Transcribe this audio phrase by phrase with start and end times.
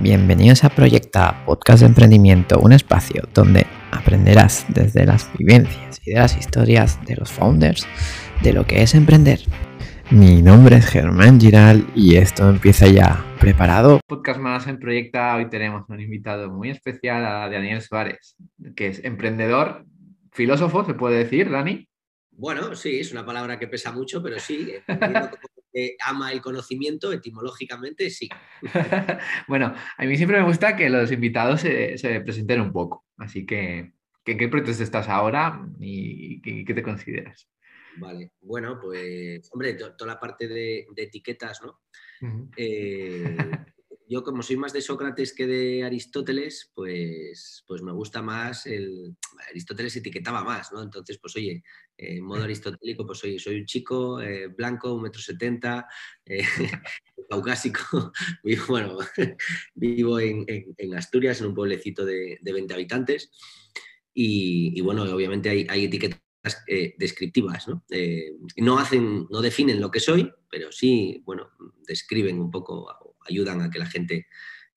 [0.00, 6.20] Bienvenidos a Proyecta, podcast de emprendimiento, un espacio donde aprenderás desde las vivencias y de
[6.20, 7.84] las historias de los founders
[8.44, 9.40] de lo que es emprender.
[10.12, 13.24] Mi nombre es Germán Giral y esto empieza ya.
[13.40, 13.98] ¿Preparado?
[14.06, 15.34] Podcast más en Proyecta.
[15.34, 18.36] Hoy tenemos un invitado muy especial a Daniel Suárez,
[18.76, 19.84] que es emprendedor,
[20.30, 21.88] filósofo, se puede decir, Dani.
[22.30, 24.74] Bueno, sí, es una palabra que pesa mucho, pero sí,
[26.04, 28.28] ama el conocimiento, etimológicamente sí.
[29.48, 33.92] bueno, a mí siempre me gusta que los invitados se, presenten un poco, así que,
[34.24, 37.48] ¿en qué proyectos estás ahora y qué, te consideras?
[37.98, 41.80] Vale, bueno, pues, hombre, toda la parte de, etiquetas, ¿no?
[44.08, 49.16] yo como soy más de Sócrates que de Aristóteles, pues, pues me gusta más el...
[49.50, 50.82] Aristóteles etiquetaba más, ¿no?
[50.82, 51.62] Entonces, pues oye,
[51.98, 55.86] en modo aristotélico, pues oye, soy un chico eh, blanco, un metro setenta,
[56.24, 56.42] eh,
[57.28, 58.12] caucásico,
[58.44, 58.98] vivo, bueno,
[59.74, 60.46] vivo en,
[60.96, 63.30] Asturias, en un pueblecito de, 20 habitantes,
[64.14, 66.20] y, bueno, obviamente hay, hay etiquetas
[66.66, 67.84] eh, descriptivas, ¿no?
[68.56, 71.50] no hacen, no definen lo que soy, pero sí, bueno,
[71.86, 74.26] describen un poco ayudan a que la gente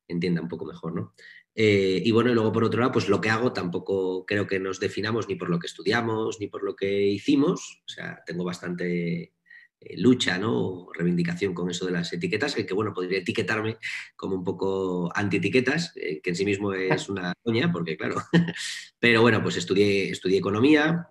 [0.07, 1.15] entienda un poco mejor, ¿no?
[1.53, 4.59] Eh, y bueno, y luego por otro lado, pues lo que hago tampoco creo que
[4.59, 7.81] nos definamos ni por lo que estudiamos, ni por lo que hicimos.
[7.85, 9.33] O sea, tengo bastante
[9.79, 10.87] eh, lucha, ¿no?
[10.93, 13.77] reivindicación con eso de las etiquetas, que, bueno, podría etiquetarme
[14.15, 18.15] como un poco anti-etiquetas, eh, que en sí mismo es una coña, porque claro.
[18.99, 21.09] Pero bueno, pues estudié, estudié economía,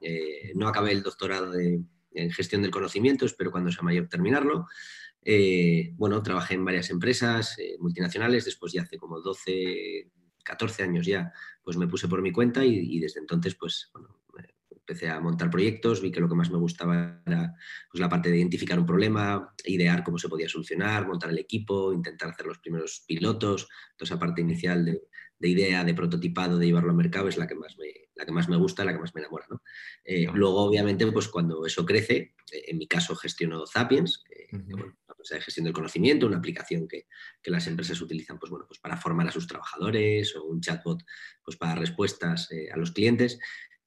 [0.54, 4.66] no acabé el doctorado en gestión del conocimiento, espero cuando sea mayor terminarlo.
[5.22, 10.10] Eh, bueno, trabajé en varias empresas eh, multinacionales, después ya hace como 12,
[10.44, 14.19] 14 años ya, pues me puse por mi cuenta y, desde entonces, pues, bueno,
[14.90, 17.54] empecé a montar proyectos, vi que lo que más me gustaba era
[17.90, 21.92] pues, la parte de identificar un problema, idear cómo se podía solucionar, montar el equipo,
[21.92, 25.02] intentar hacer los primeros pilotos, toda esa parte inicial de,
[25.38, 28.32] de idea, de prototipado, de llevarlo al mercado es la que más me, la que
[28.32, 29.46] más me gusta, la que más me enamora.
[30.04, 34.24] Eh, luego, obviamente, pues cuando eso crece, en mi caso gestiono Zapiens,
[35.30, 37.06] de gestión del conocimiento, una aplicación que,
[37.44, 41.02] las empresas utilizan pues, bueno, pues para formar a sus trabajadores o un chatbot
[41.42, 43.38] pues para respuestas eh, a los clientes.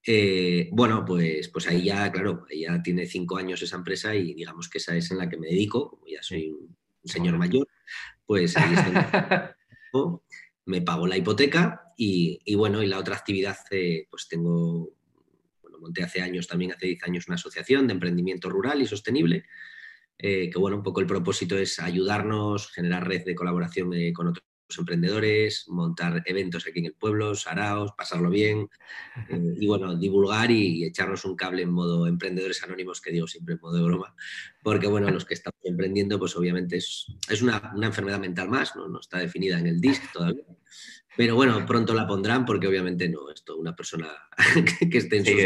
[0.06, 4.68] Eh, bueno, pues, pues ahí ya, claro, ya tiene cinco años esa empresa y digamos
[4.68, 7.68] que esa es en la que me dedico, como ya soy un, señor mayor,
[8.24, 8.74] pues ahí
[10.66, 14.90] me pago la hipoteca y, bueno, y la otra actividad, eh, pues tengo,
[15.62, 19.44] bueno, monté hace años, también hace 10 años, una asociación de emprendimiento rural y sostenible,
[20.18, 24.28] eh, que bueno, un poco el propósito es ayudarnos, generar red de colaboración eh, con
[24.28, 24.44] otros
[24.78, 28.68] emprendedores, montar eventos aquí en el pueblo, saraos, pasarlo bien
[29.28, 33.54] eh, y bueno, divulgar y, echarnos un cable en modo emprendedores anónimos, que digo siempre
[33.54, 34.14] en modo de broma,
[34.62, 38.74] porque bueno, los que estamos emprendiendo pues obviamente es, es una, una, enfermedad mental más,
[38.76, 38.88] ¿no?
[38.88, 40.44] no está definida en el DISC todavía.
[41.16, 44.08] Pero bueno, pronto la pondrán porque obviamente no, esto, una persona
[44.90, 45.36] que, esté en sus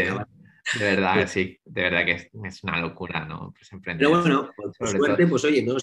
[0.77, 3.53] de verdad, sí, de verdad que es, una locura, ¿no?
[3.53, 5.77] Pues Pero bueno, por, suerte, pues oye, no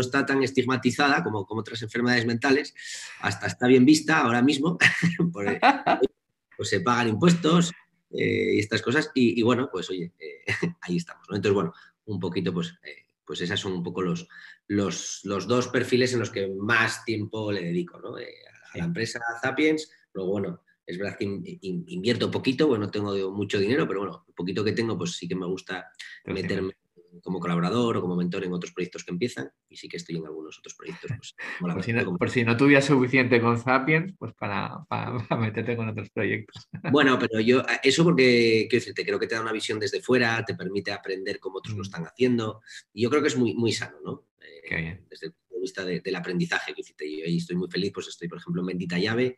[0.00, 2.74] está, tan estigmatizada como, como otras enfermedades mentales,
[3.20, 4.78] hasta está bien vista ahora mismo,
[5.32, 7.72] pues se pagan impuestos
[8.10, 10.44] eh, y estas cosas, y, bueno, pues oye, eh,
[10.82, 11.36] ahí estamos, ¿no?
[11.36, 11.72] Entonces, bueno,
[12.06, 14.28] un poquito, pues, eh, pues esas son un poco los,
[14.68, 18.16] los, los, dos perfiles en los que más tiempo le dedico, ¿no?
[18.16, 23.58] a la empresa Zapiens, luego, bueno, es verdad que invierto poquito, bueno, no tengo mucho
[23.58, 25.90] dinero, pero bueno, el poquito que tengo, pues sí que me gusta
[26.26, 26.74] meterme
[27.22, 30.26] como colaborador o como mentor en otros proyectos que empiezan y sí que estoy en
[30.26, 31.10] algunos otros proyectos.
[31.16, 31.34] Pues,
[32.18, 34.84] por, si no, tuviera suficiente con Sapiens, pues para,
[35.38, 36.68] meterte con otros proyectos.
[36.90, 40.44] Bueno, pero yo, eso porque, quiero decirte, creo que te da una visión desde fuera,
[40.44, 41.86] te permite aprender cómo otros lo mm.
[41.86, 44.26] están haciendo y yo creo que es muy, muy sano, ¿no?
[44.70, 48.08] Eh, desde el punto de vista del aprendizaje, que yo ahí estoy muy feliz, pues
[48.08, 49.36] estoy, por ejemplo, en Bendita Llave,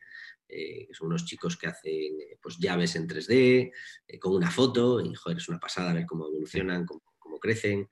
[0.49, 3.73] eh, son unos chicos que hacen eh, pues, llaves en 3D,
[4.07, 7.03] eh, con una foto, y joder, es una pasada ver cómo evolucionan, cómo,
[7.39, 7.89] crecen,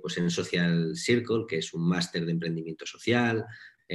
[0.00, 3.44] pues en Social Circle, que es un máster de emprendimiento social.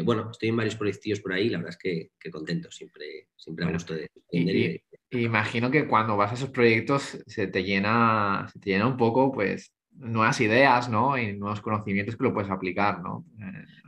[0.03, 3.71] bueno, estoy en varios proyectos por ahí, la verdad es que, contento, siempre, siempre a
[3.71, 4.81] gusto de aprender.
[5.11, 9.31] imagino que cuando vas a esos proyectos se te llena, se te llena un poco,
[9.31, 11.17] pues, nuevas ideas, ¿no?
[11.17, 13.25] Y nuevos conocimientos que lo puedes aplicar, ¿no?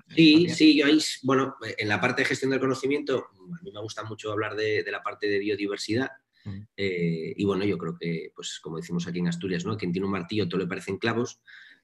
[0.10, 3.28] Sí, sí, yo ahí, bueno, en la parte de gestión del conocimiento,
[3.60, 6.12] a mí me gusta mucho hablar de, la parte de biodiversidad.
[6.76, 9.78] Eh, y bueno, yo creo que, pues como decimos aquí en Asturias, ¿no?
[9.78, 11.42] Quien tiene un martillo todo le parecen clavos.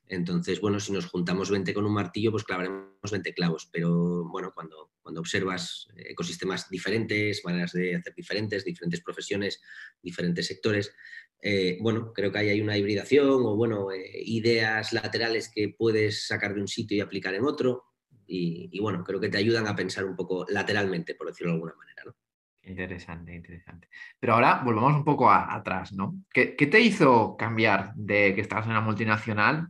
[0.08, 3.70] Entonces, bueno, si nos juntamos 20 con un martillo, pues clavaremos 20 clavos.
[3.72, 9.62] Pero bueno, cuando, cuando observas ecosistemas diferentes, maneras de hacer diferentes, diferentes profesiones,
[10.02, 10.94] diferentes sectores,
[11.42, 16.28] eh, bueno, creo que ahí hay una hibridación o bueno, eh, ideas laterales que puedes
[16.28, 17.86] sacar de un sitio y aplicar en otro
[18.34, 21.76] y, bueno, creo que te ayudan a pensar un poco lateralmente, por decirlo de alguna
[21.76, 22.04] manera.
[22.06, 22.16] ¿no?
[22.64, 23.90] Interesante, interesante.
[24.20, 26.16] Pero ahora volvamos un poco atrás, ¿no?
[26.32, 29.70] ¿Qué, te hizo cambiar de que estabas en una multinacional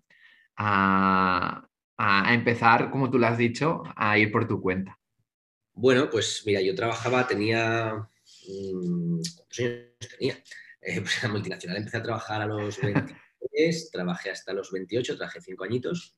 [0.58, 1.68] a,
[2.30, 4.98] empezar, como tú lo has dicho, a ir por tu cuenta?
[5.74, 8.08] Bueno, pues mira, yo trabajaba, tenía...
[8.48, 10.44] Mm, ¿Cuántos años tenía?
[10.82, 15.16] Eh, pues en la multinacional empecé a trabajar a los 23, trabajé hasta los 28,
[15.16, 16.18] trabajé cinco añitos.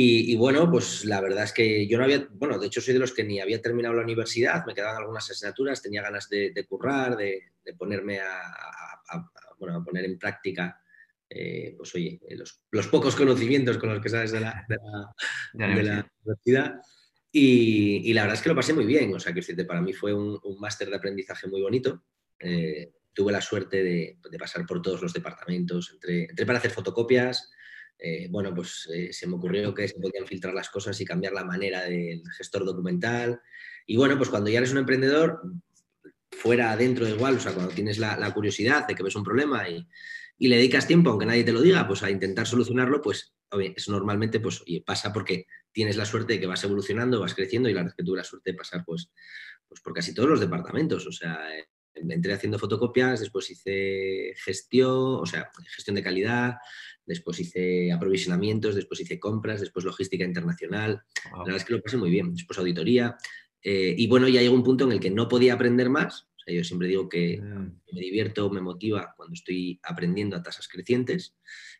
[0.00, 3.00] Y, bueno, pues la verdad es que yo no había, bueno, de hecho soy de
[3.00, 7.16] los que ni había terminado la universidad, me quedaban algunas asignaturas, tenía ganas de, currar,
[7.16, 7.42] de,
[7.76, 9.24] ponerme a,
[9.58, 10.80] bueno, a, poner en práctica,
[11.28, 14.64] eh, pues oye, eh, los, pocos conocimientos con los que sabes de la,
[15.54, 16.80] universidad.
[17.32, 20.14] Y, la verdad es que lo pasé muy bien, o sea, que para mí fue
[20.14, 22.04] un, máster de aprendizaje muy bonito.
[22.38, 27.50] Eh, tuve la suerte de, pasar por todos los departamentos, entré para hacer fotocopias,
[27.98, 31.32] eh, bueno, pues eh, se me ocurrió que se podían filtrar las cosas y cambiar
[31.32, 33.40] la manera del gestor documental.
[33.86, 35.40] Y bueno, pues cuando ya eres un emprendedor,
[36.30, 39.86] fuera, adentro, igual, o sea, cuando tienes la, curiosidad de que ves un problema y,
[40.38, 43.34] le dedicas tiempo, aunque nadie te lo diga, pues a intentar solucionarlo, pues
[43.74, 47.72] es normalmente, pues pasa porque tienes la suerte de que vas evolucionando, vas creciendo y
[47.72, 49.10] la verdad es que tuve la suerte de pasar, pues,
[49.66, 51.40] pues por casi todos los departamentos, o sea,
[51.94, 56.54] entré haciendo fotocopias, después hice gestión, o sea, gestión de calidad,
[57.08, 61.02] después hice aprovisionamientos, después hice compras, después logística internacional.
[61.32, 63.16] La verdad es que lo pasé muy bien, después auditoría.
[63.62, 66.28] Eh, y bueno, ya llegó un punto en el que no podía aprender más.
[66.36, 67.80] O sea, yo siempre digo que mm.
[67.92, 71.34] me divierto, me motiva cuando estoy aprendiendo a tasas crecientes.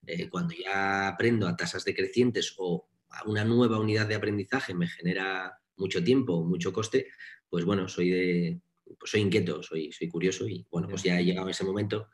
[0.07, 4.89] Eh, cuando ya aprendo a tasas decrecientes o a una nueva unidad de aprendizaje me
[4.89, 7.09] genera mucho tiempo, mucho coste,
[7.51, 8.61] pues bueno, soy de,
[8.99, 12.09] pues soy inquieto, soy, soy curioso y bueno, pues ya he llegado a ese momento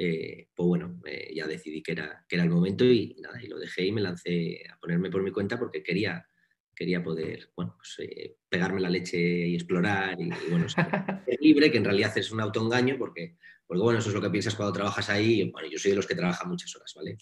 [0.00, 3.48] eh, pues bueno, eh, ya decidí que era, que era el momento y nada, y
[3.48, 6.24] lo dejé y me lancé a ponerme por mi cuenta porque quería,
[6.72, 10.66] quería poder, bueno, pues, eh, pegarme la leche y explorar y, bueno,
[11.26, 14.30] ser libre, que en realidad es un autoengaño porque, porque, bueno, eso es lo que
[14.30, 15.50] piensas cuando trabajas ahí.
[15.50, 17.18] Bueno, yo soy de los que trabajan muchas horas, ¿vale?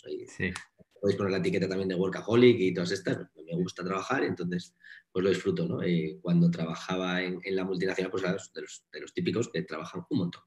[1.00, 4.75] Podéis poner la etiqueta también de workaholic y todas estas, me gusta trabajar, entonces
[5.11, 5.79] pues lo disfruto, ¿no?
[6.20, 10.43] cuando trabajaba en, la multinacional, pues de los, de los típicos que trabajan un montón.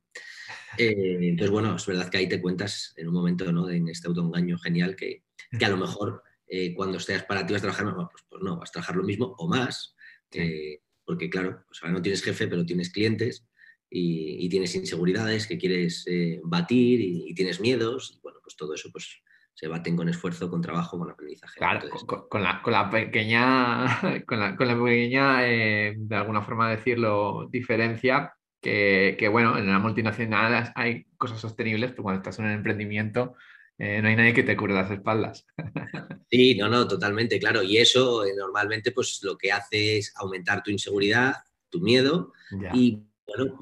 [0.78, 3.70] Eh, entonces, bueno, es verdad que ahí te cuentas en un momento, ¿no?
[3.70, 5.24] En este autoengaño genial que,
[5.58, 8.58] que a lo mejor eh, cuando estés para ti vas a trabajar, pues, pues, no,
[8.58, 9.96] vas a trabajar lo mismo o más,
[10.32, 13.48] eh, porque claro, pues ahora no tienes jefe, pero tienes clientes
[13.90, 16.06] y, tienes inseguridades que quieres
[16.44, 19.22] batir y, tienes miedos, y bueno, pues todo eso pues
[19.54, 21.58] se baten con esfuerzo, con trabajo, con aprendizaje.
[21.58, 21.90] Claro,
[22.30, 28.34] con, la, con, la, pequeña, con la, con la pequeña, de alguna forma decirlo, diferencia
[28.62, 33.36] que, bueno, en la multinacional hay cosas sostenibles, pero cuando estás en un emprendimiento
[33.80, 35.46] eh, no hay nadie que te cure las espaldas.
[36.32, 37.64] Sí, no, no, totalmente, claro.
[37.64, 41.38] Y eso eh, normalmente pues lo que hace es aumentar tu inseguridad,
[41.72, 42.34] tu miedo
[42.72, 43.58] y bueno,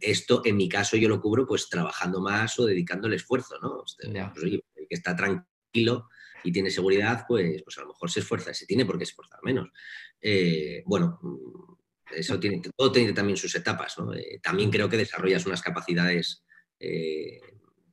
[0.00, 3.84] esto en mi caso yo lo cubro pues trabajando más o dedicando el esfuerzo, ¿no?
[3.84, 6.08] Este, pues, el que está tranquilo
[6.44, 9.40] y tiene seguridad, pues, pues a lo mejor se esfuerza, se tiene por qué esforzar
[9.42, 9.68] menos.
[10.18, 11.20] Eh, bueno,
[12.14, 13.96] eso tiene, todo tiene también sus etapas.
[14.16, 16.44] Eh, también creo que desarrollas unas capacidades
[16.80, 17.40] eh,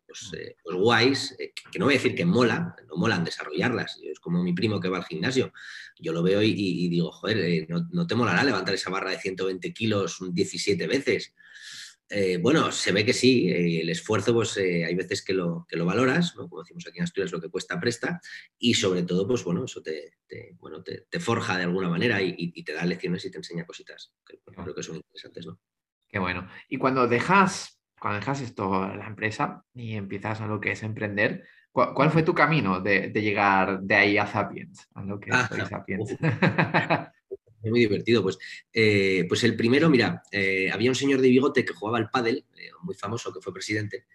[0.06, 1.35] pues, eh, pues, guays,
[1.71, 4.00] que no voy a decir que molan, no molan desarrollarlas.
[4.03, 5.51] Es como mi primo que va al gimnasio.
[6.00, 9.73] Yo lo veo y, digo, joder, no, no, te molará levantar esa barra de 120
[9.73, 11.33] kilos 17 veces.
[12.09, 15.66] Eh, bueno, se ve que sí, eh, el esfuerzo, pues eh, hay veces que lo,
[15.68, 18.21] que lo valoras, como decimos aquí en Asturias, lo que cuesta presta,
[18.59, 20.14] y sobre todo, pues bueno, eso te,
[20.59, 24.40] bueno, te, forja de alguna manera y, te da lecciones y te enseña cositas, que
[24.40, 25.59] creo que son interesantes, ¿no?
[26.07, 26.47] Qué bueno.
[26.69, 31.44] Y cuando dejas, cuando dejas esto, la empresa, y empiezas a lo que es emprender,
[31.71, 34.88] ¿cuál, fue tu camino de, llegar de ahí a Sapiens?
[34.94, 37.12] A lo que es ah,
[37.66, 37.72] Sapiens.
[37.72, 38.24] muy divertido.
[38.24, 38.38] Pues,
[38.74, 42.45] eh, pues el primero, mira, eh, había un señor de bigote que jugaba al pádel,
[42.57, 44.06] eh, muy famoso, que fue presidente.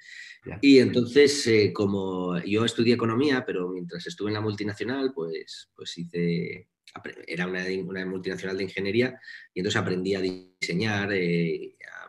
[0.62, 6.68] Y entonces, como yo estudié economía, pero mientras estuve en la multinacional, pues, pues hice,
[7.26, 9.20] era una, una multinacional de ingeniería,
[9.52, 11.12] y entonces aprendí a diseñar,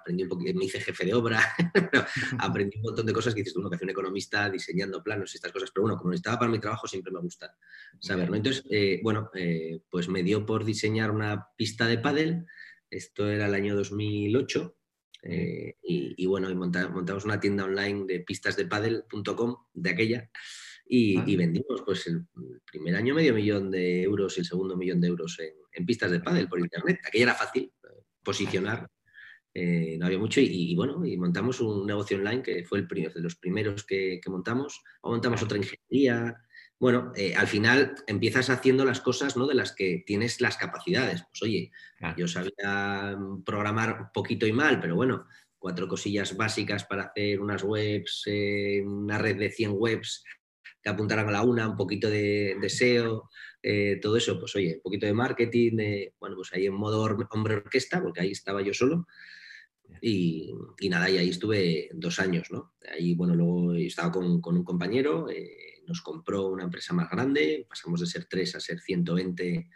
[0.01, 1.39] aprendí un poquito, me hice jefe de obra,
[2.39, 5.33] aprendí un montón de cosas que dices tú, uno que hace un economista diseñando planos
[5.33, 7.55] y estas cosas, pero bueno, como estaba para mi trabajo siempre me gusta
[7.99, 8.35] saberlo.
[8.35, 12.45] Entonces, eh, bueno, eh, pues me dio por diseñar una pista de pádel,
[12.89, 14.75] esto era el año 2008,
[15.23, 20.31] eh, y, bueno, y montamos una tienda online de pistasdepadel.com de aquella
[20.83, 22.25] y, vendimos pues el
[22.65, 26.19] primer año medio millón de euros y el segundo millón de euros en, pistas de
[26.19, 26.99] pádel por internet.
[27.05, 27.71] Aquella era fácil
[28.23, 28.89] posicionar
[29.53, 33.21] eh, no había mucho y, bueno, y montamos un negocio online que fue el de
[33.21, 36.37] los primeros que, montamos, o montamos otra ingeniería,
[36.79, 39.45] bueno, eh, al final empiezas haciendo las cosas ¿no?
[39.45, 41.23] de las que tienes las capacidades.
[41.29, 41.71] Pues oye,
[42.17, 43.15] yo sabía
[43.45, 45.27] programar poquito y mal, pero bueno,
[45.59, 50.23] cuatro cosillas básicas para hacer unas webs, eh, una red de 100 webs
[50.81, 53.29] que apuntaran a la una, un poquito de, SEO,
[53.61, 55.77] eh, todo eso, pues oye, un poquito de marketing,
[56.19, 59.05] bueno, pues ahí en modo hombre orquesta, porque ahí estaba yo solo.
[60.01, 60.53] Y,
[60.89, 62.73] nada, y ahí estuve dos años, ¿no?
[62.91, 67.99] Ahí, bueno, luego estaba con, un compañero, eh, nos compró una empresa más grande, pasamos
[67.99, 69.69] de ser tres a ser 120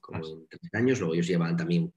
[0.00, 1.92] como en tres años, luego ellos llevaban también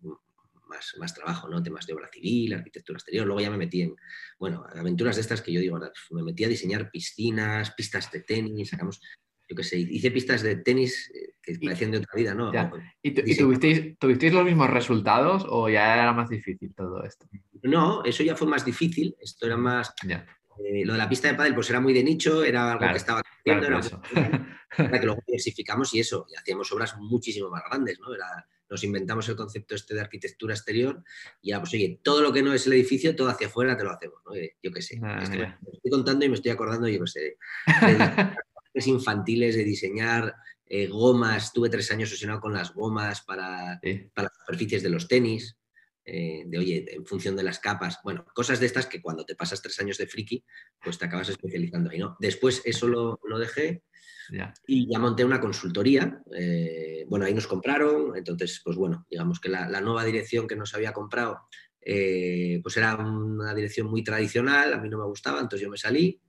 [0.67, 1.61] más, más trabajo, ¿no?
[1.61, 3.95] Temas de obra civil, arquitectura exterior, luego ya me metí en,
[4.39, 5.79] bueno, aventuras de estas que yo digo,
[6.11, 9.01] me metí a diseñar piscinas, pistas de tenis, sacamos
[9.47, 12.51] yo qué sé, hice pistas de tenis eh, que parecían de otra vida, ¿no?
[13.01, 17.27] ¿Y, tuvisteis, los mismos resultados o ya era más difícil todo esto?
[17.61, 19.93] No, eso ya fue más difícil, esto era más...
[20.63, 22.95] Eh, lo de la pista de pádel pues era muy de nicho, era algo que
[22.95, 23.81] estaba creciendo, era,
[25.01, 28.15] que luego diversificamos y eso, y hacíamos obras muchísimo más grandes, ¿no?
[28.15, 31.03] Era, nos inventamos el concepto este de arquitectura exterior
[31.41, 33.83] y ya, pues oye, todo lo que no es el edificio, todo hacia afuera te
[33.83, 34.31] lo hacemos, ¿no?
[34.63, 34.97] Yo qué sé.
[35.03, 37.37] Ah, estoy contando y me estoy acordando, yo qué sé,
[38.83, 40.35] infantiles de diseñar
[40.67, 41.53] eh, gomas.
[41.53, 43.79] Tuve tres años obsesionado con las gomas para,
[44.13, 45.57] para las superficies de los tenis.
[46.07, 49.35] Eh, de oye, en función de las capas, bueno, cosas de estas que cuando te
[49.35, 50.45] pasas tres años de friki,
[50.83, 52.15] pues te acabas especializando ahí, ¿no?
[52.19, 53.81] Después eso lo, lo dejé
[54.67, 59.49] y ya monté una consultoría, eh, bueno, ahí nos compraron, entonces, pues bueno, digamos que
[59.49, 61.47] la, nueva dirección que nos había comprado,
[61.79, 66.21] pues era una dirección muy tradicional, a mí no me gustaba, entonces yo me salí,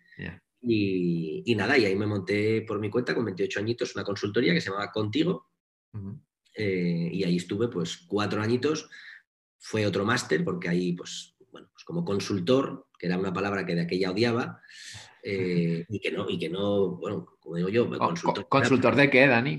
[0.69, 4.61] y, nada, y ahí me monté por mi cuenta con 28 añitos una consultoría que
[4.61, 5.51] se llamaba Contigo.
[6.55, 8.89] Eh, y ahí estuve pues cuatro añitos.
[9.59, 13.75] Fue otro máster porque ahí pues, bueno, pues como consultor, que era una palabra que
[13.75, 14.61] de aquella odiaba,
[15.23, 18.49] eh, y que no, y que no, bueno, como digo yo, consultor.
[18.49, 19.59] ¿Consultor de qué, Dani?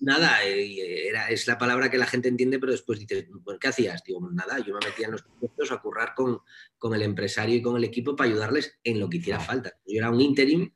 [0.00, 3.26] Nada, eh, era, es la palabra que la gente entiende, pero después dices,
[3.60, 4.02] ¿qué hacías?
[4.04, 6.40] Digo, nada, yo me metía en los proyectos a currar con,
[6.78, 9.72] con, el empresario y con el equipo para ayudarles en lo que hiciera falta.
[9.86, 10.70] Yo era un interim,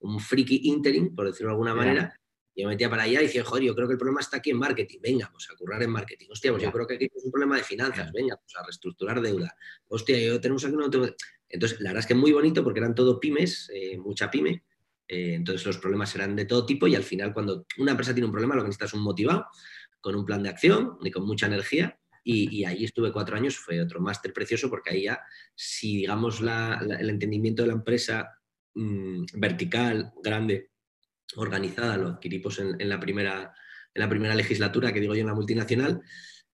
[0.00, 2.20] un friki interim, por decirlo de alguna manera,
[2.56, 4.50] yo me metía para allá y decía, joder, yo creo que el problema está aquí
[4.50, 6.26] en marketing, venga, pues a currar en marketing.
[6.30, 9.20] Hostia, pues yo creo que aquí es un problema de finanzas, venga, pues a reestructurar
[9.20, 9.54] deuda.
[9.88, 11.06] Hostia, yo tenemos aquí no tengo...
[11.48, 14.64] Entonces, la verdad es que muy bonito porque eran todo pymes, eh, mucha pyme,
[15.12, 18.26] eh, entonces los problemas eran de todo tipo y al final cuando una empresa tiene
[18.26, 19.44] un problema lo que necesita es un motivado,
[20.00, 21.98] con un plan de acción y con mucha energía.
[22.22, 25.20] Y, ahí estuve cuatro años, fue otro máster precioso porque ahí ya,
[25.54, 28.38] si digamos el entendimiento de la empresa
[28.74, 30.70] mm, vertical, grande,
[31.34, 33.52] organizada, lo adquirimos en, la primera,
[33.92, 36.02] en la primera legislatura, que digo yo en la multinacional,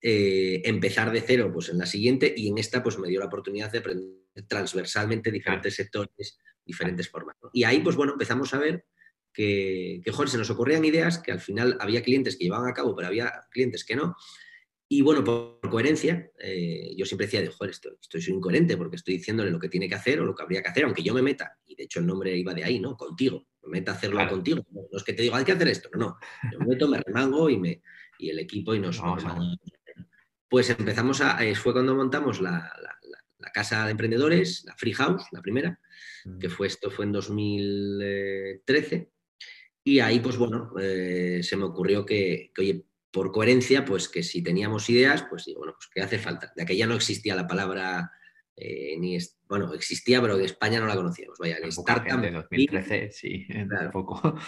[0.01, 3.27] eh, empezar de cero pues en la siguiente y en esta pues me dio la
[3.27, 7.37] oportunidad de aprender transversalmente diferentes sectores, diferentes formas.
[7.53, 8.85] Y ahí, pues bueno, empezamos a ver
[9.33, 12.75] que, que joder, se nos ocurrían ideas que al final había clientes que llevaban a
[12.75, 14.17] cabo, pero había clientes que no.
[14.89, 18.97] Y bueno, por, coherencia, eh, yo siempre decía, de, joder, estoy, estoy soy incoherente porque
[18.97, 21.13] estoy diciéndole lo que tiene que hacer o lo que habría que hacer, aunque yo
[21.13, 22.97] me meta, y de hecho el nombre iba de ahí, ¿no?
[22.97, 24.65] Contigo, me meta a hacerlo contigo.
[24.71, 26.19] No, es que te digo, hay que hacer esto, no, no.
[26.53, 27.83] Yo me meto, me remango y, me,
[28.19, 29.03] y el equipo y nos...
[30.49, 31.45] pues empezamos a...
[31.45, 32.73] Eh, fue cuando montamos la,
[33.39, 35.81] la casa de emprendedores, la Free House, la primera,
[36.41, 39.11] que fue esto fue en 2013.
[39.85, 44.43] Y ahí, pues bueno, eh, se me ocurrió que, oye, por coherencia, pues que si
[44.43, 46.53] teníamos ideas, pues digo, bueno, pues ¿qué hace falta?
[46.57, 48.11] De aquella no existía la palabra,
[48.57, 49.17] eh, ni,
[49.49, 51.39] bueno, existía, pero de España no la conocíamos.
[51.39, 52.21] Vaya, el startup.
[52.21, 53.91] De 2013, sí, claro.
[53.93, 54.39] poco.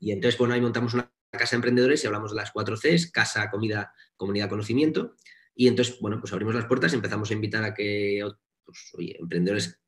[0.00, 3.10] Y entonces, bueno, ahí montamos una casa de emprendedores y hablamos de las cuatro Cs,
[3.12, 5.14] casa, comida, comunidad, conocimiento.
[5.54, 8.28] Y entonces, bueno, pues abrimos las puertas y empezamos a invitar a que
[8.64, 9.80] pues, emprendedores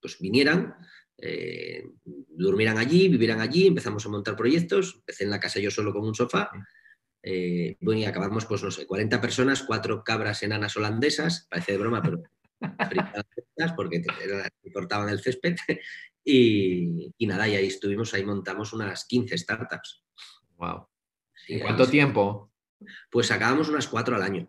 [0.00, 0.74] pues, vinieran,
[1.18, 5.92] eh, durmieran allí, vivieran allí, empezamos a montar proyectos, empecé en la casa yo solo
[5.92, 6.50] con un sofá,
[7.22, 11.78] eh, bueno, y acabamos, pues no sé, 40 personas, cuatro cabras enanas holandesas, parece de
[11.78, 12.22] broma, pero
[13.76, 15.56] porque te, cortaban el césped,
[16.24, 20.04] y, nada, y ahí estuvimos, ahí montamos unas 15 startups.
[20.56, 20.88] Wow.
[21.62, 22.52] cuánto tiempo?
[23.10, 24.48] Pues acabamos unas cuatro al año.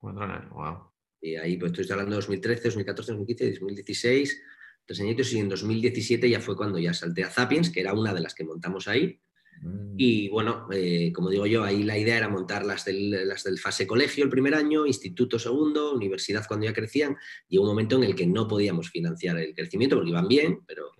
[0.00, 0.92] Wow.
[1.20, 4.42] Y ahí pues estoy hablando de 2013, 2014, 2015, 2016,
[4.88, 8.14] tres añitos y en 2017 ya fue cuando ya salté a Zapiens, que era una
[8.14, 9.20] de las que montamos ahí.
[9.60, 9.94] Mm.
[9.98, 13.58] Y bueno, eh, como digo yo, ahí la idea era montar las del, las del
[13.58, 17.16] fase colegio el primer año, instituto segundo, universidad cuando ya crecían,
[17.50, 20.92] y un momento en el que no podíamos financiar el crecimiento porque iban bien, pero,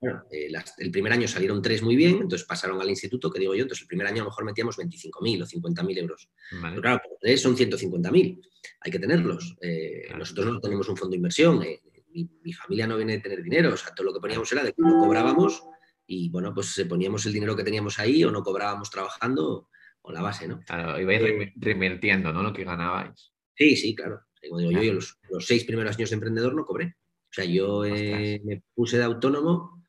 [0.00, 3.54] bueno, eh, el primer año salieron tres muy bien, entonces pasaron al instituto, que digo
[3.54, 6.28] yo, entonces el primer año a lo mejor metíamos 25.000 o 50.000 euros.
[6.50, 8.40] Pero claro, tres son 150.000,
[8.80, 9.56] hay que tenerlos.
[9.62, 11.62] Eh, nosotros no tenemos un fondo de inversión,
[12.12, 14.62] mi, mi, familia no viene de tener dinero, o sea, todo lo que poníamos era
[14.64, 15.62] de que lo cobrábamos
[16.06, 19.68] y bueno, pues poníamos el dinero que teníamos ahí o no cobrábamos trabajando
[20.02, 20.60] o la base, ¿no?
[20.66, 22.42] Claro, ibais Eh, reinvirtiendo, ¿no?
[22.42, 23.32] Lo que ganabais.
[23.54, 24.22] Sí, sí, claro.
[24.48, 24.86] Como digo yo, Claro.
[24.86, 26.96] yo los, los seis primeros años de emprendedor no cobré.
[26.96, 29.84] O sea, yo eh, me puse de autónomo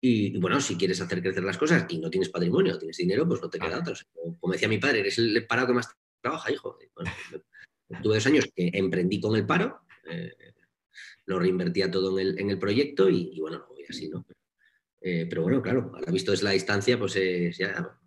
[0.00, 3.26] y, y, bueno, si quieres hacer crecer las cosas y no tienes patrimonio, tienes dinero,
[3.26, 3.92] pues no te queda otra.
[3.92, 4.06] O sea,
[4.38, 5.88] como- decía mi padre, eres el parado que más
[6.20, 6.76] trabaja, hijo.
[6.82, 7.38] Y, bueno, yo
[8.02, 9.80] tuve dos años que emprendí con el paro,
[10.10, 10.32] eh,
[11.26, 14.24] lo reinvertía todo en el, en el proyecto y, y, bueno, voy así, ¿no?
[15.00, 17.98] Eh, pero bueno, claro, ahora visto desde la distancia, pues eh, ya...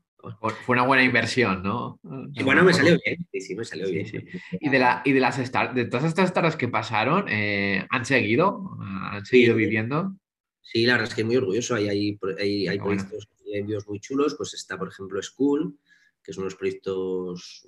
[0.66, 2.00] Fue una buena inversión, ¿no?
[2.34, 3.26] Y bueno, me salió bien.
[3.32, 4.06] Sí, sí, me salió Sí, bien.
[4.08, 4.18] sí.
[4.60, 5.38] Y de, la, y de las
[5.74, 8.78] de todas estas startups que pasaron, eh, ¿han seguido?
[8.82, 9.58] ¿Han seguido Sí.
[9.60, 10.18] viviendo?
[10.60, 11.76] Sí, la verdad es que muy orgulloso.
[11.76, 13.04] Hay, hay, hay, hay Qué bueno.
[13.08, 14.36] proyectos y envíos muy chulos.
[14.36, 15.78] Pues está, por ejemplo, School,
[16.22, 17.66] que son los proyectos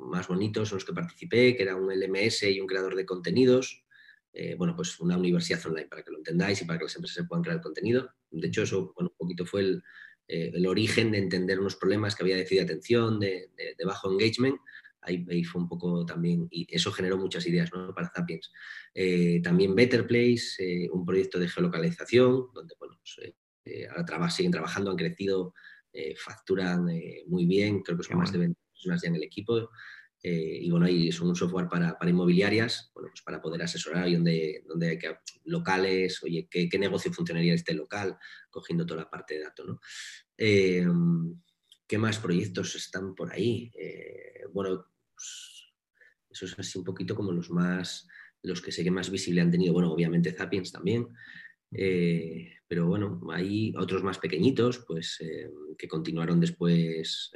[0.00, 3.84] más bonitos en los que participé, que era un LMS y un creador de contenidos.
[4.40, 7.16] Eh, bueno, pues una universidad online para que lo entendáis y para que las empresas
[7.16, 8.08] se puedan crear contenido.
[8.30, 9.82] De hecho, eso bueno, un poquito fue el,
[10.28, 13.84] eh, el origen de entender unos problemas que había de de atención, de, de- de
[13.84, 14.56] bajo engagement.
[15.00, 17.92] Ahí, ahí fue un poco también, y eso generó muchas ideas ¿no?
[17.92, 18.52] para Zapiens.
[18.94, 23.34] Eh, también Better Place, un proyecto de geolocalización, donde bueno, pues,
[23.90, 25.52] ahora traba- siguen trabajando, han crecido,
[26.16, 26.86] facturan
[27.26, 29.68] muy bien, creo que son más de 20 personas ya en el equipo.
[30.22, 34.08] Eh, y bueno, ahí son un software para, para inmobiliarias, bueno, pues para poder asesorar
[34.08, 38.16] y donde, donde hay que, locales, oye, ¿qué, negocio funcionaría este local,
[38.50, 39.80] cogiendo toda la parte de datos, ¿no?
[40.36, 40.86] Eh,
[41.86, 43.70] ¿Qué más proyectos están por ahí?
[43.74, 45.72] Eh, bueno, pues,
[46.30, 48.06] eso es así un poquito como los más,
[48.42, 49.72] los que sé que más visible han tenido.
[49.72, 51.08] Bueno, obviamente Zapiens también.
[51.72, 55.18] eh, pero bueno, hay otros más pequeñitos, pues
[55.78, 57.30] que continuaron después,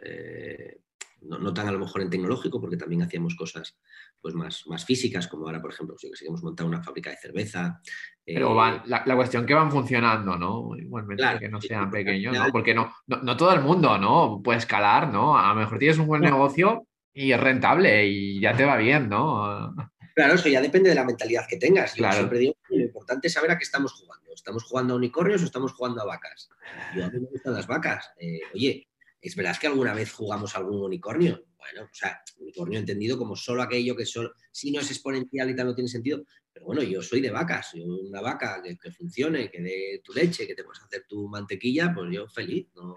[1.24, 3.76] no, no tan a lo mejor en tecnológico, porque también hacíamos cosas
[4.20, 6.68] pues más, más físicas, como ahora, por ejemplo, pues, yo que sé, que hemos montado
[6.68, 7.80] una fábrica de cerveza.
[8.24, 10.76] Pero eh, van, la, la cuestión que van funcionando, ¿no?
[10.76, 12.46] Igualmente, Claro, que no sean pequeños, ¿no?
[12.52, 14.40] Porque no, no, no todo el mundo, ¿no?
[14.42, 15.36] Puede escalar, ¿no?
[15.36, 19.08] A lo mejor tienes un buen negocio y es rentable y ya te va bien,
[19.08, 19.74] ¿no?
[20.14, 21.94] Claro, eso ya depende de la mentalidad que tengas.
[21.94, 22.16] Yo Claro.
[22.16, 24.30] siempre digo que lo importante es saber a qué estamos jugando.
[24.34, 26.48] ¿Estamos jugando a unicornios o estamos jugando a vacas?
[26.94, 28.10] Yo a mí me gustan las vacas.
[28.18, 28.86] Eh, oye,
[29.22, 31.46] ¿es verdad que alguna vez jugamos algún unicornio?
[31.56, 35.56] Bueno, o sea, unicornio entendido como solo aquello que solo, si no es exponencial y
[35.56, 36.24] tal, no tiene sentido.
[36.52, 37.70] Pero bueno, yo soy de vacas.
[37.74, 41.28] Yo una vaca que, que funcione, que dé tu leche, que te puedas hacer tu
[41.28, 42.66] mantequilla, pues yo feliz.
[42.74, 42.96] No,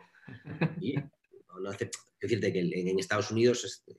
[1.61, 1.71] no,
[2.19, 3.93] decirte que en, en Estados Unidos este,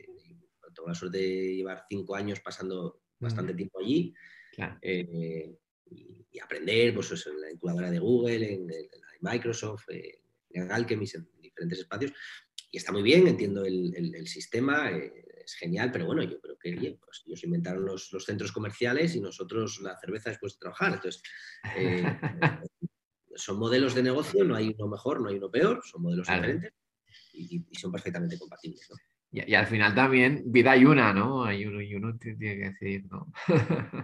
[0.74, 4.14] tengo la suerte de llevar cinco años pasando bastante tiempo allí
[4.52, 4.78] Claro.
[4.82, 5.56] eh,
[5.90, 9.88] y, y aprender pues, eso, en la incubadora de Google, en, en la de Microsoft,
[9.90, 12.12] eh, en Alchemist, en diferentes espacios.
[12.70, 15.12] Y está muy bien, entiendo el, el- el sistema, eh,
[15.44, 19.14] es genial, pero bueno, yo creo que oye, pues, ellos inventaron los, los centros comerciales
[19.16, 20.94] y nosotros la cerveza después de trabajar.
[20.94, 21.22] Entonces,
[21.72, 22.18] eh,
[23.36, 26.42] son modelos de negocio, no hay uno mejor, no hay uno peor, son modelos Claro.
[26.48, 26.72] diferentes
[27.32, 28.86] y, y son perfectamente compatibles.
[28.90, 28.96] ¿no?
[29.30, 31.44] Y, y al final también, vida hay una, ¿no?
[31.44, 33.32] Hay uno y uno tiene que decidir, ¿no?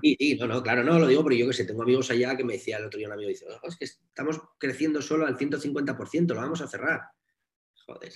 [0.02, 2.36] Sí, sí, no, no, claro, no, lo digo, pero yo que sé, tengo amigos allá
[2.36, 5.26] que me decía el otro día un amigo, dice, "Oh, es que estamos creciendo solo
[5.26, 7.02] al 150%, lo vamos a cerrar.
[7.86, 8.12] Joder.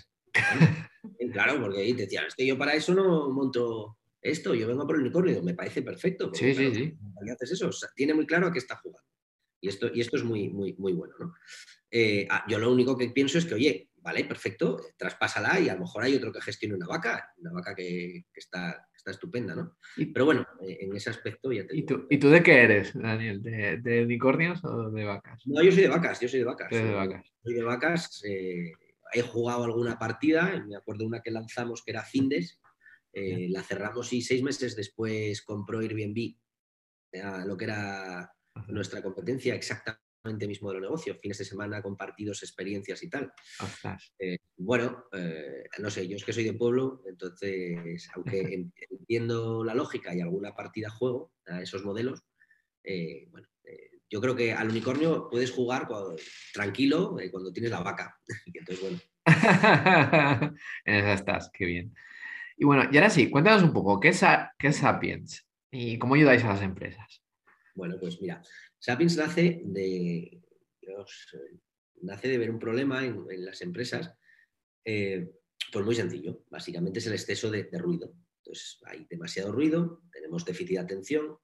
[1.33, 4.87] Claro, porque ahí te decían, es que yo para eso no monto esto, yo vengo
[4.87, 6.31] por el unicornio, me parece perfecto.
[6.35, 6.95] Sí, sí, claro, sí.
[7.15, 9.09] realidad haces eso, o sea, tiene muy claro a qué está jugando.
[9.61, 11.35] Y esto, y esto es muy, muy, muy bueno, ¿no?
[11.91, 15.75] Eh, ah, yo lo único que pienso es que, oye, vale, perfecto, traspásala y a
[15.75, 19.55] lo mejor hay otro que gestione una vaca, una vaca que, que está, está estupenda,
[19.55, 19.77] ¿no?
[19.97, 22.01] ¿Y, Pero bueno, eh, en ese aspecto ya te y digo.
[22.01, 23.43] tú, ¿Y tú de qué eres, Daniel?
[23.43, 25.43] ¿De, de unicornios o de vacas?
[25.47, 26.73] No, yo soy de vacas, yo soy de vacas.
[26.73, 27.33] Eres de Eh, vacas.
[27.43, 28.23] Soy de vacas.
[28.25, 28.73] eh,
[29.13, 32.61] he jugado alguna partida, me acuerdo una que lanzamos que era Findes,
[33.13, 36.37] eh, la cerramos y seis meses después compró Airbnb,
[37.13, 38.33] era lo que era
[38.69, 43.33] nuestra competencia, exactamente mismo de negocio, fines de semana compartidos, experiencias y tal.
[44.19, 49.65] Eh, bueno, eh, no sé, yo es que soy de pueblo, entonces, aunque en- entiendo
[49.65, 52.23] la lógica y alguna partida juego a esos modelos,
[52.83, 53.56] eh, bueno, eh,
[54.11, 56.17] yo creo que al unicornio puedes jugar cuando-
[56.53, 58.19] tranquilo eh, cuando tienes la vaca.
[58.55, 59.01] Entonces, bueno,
[60.85, 61.95] en esa estás, qué bien.
[62.57, 64.23] Y bueno, y ahora sí, cuéntanos un poco, ¿qué es,
[64.59, 65.47] qué es Sapiens?
[65.71, 67.23] ¿Y cómo ayudáis a las empresas?
[67.75, 68.41] bueno, pues mira,
[68.79, 70.41] Sapiens nace de,
[70.81, 71.37] Dios,
[72.01, 74.15] nace de ver un problema en, en las empresas,
[74.83, 75.29] eh,
[75.71, 78.15] pues muy sencillo, básicamente es el exceso de, de ruido.
[78.39, 81.37] Entonces, hay demasiado ruido, tenemos déficit de atención,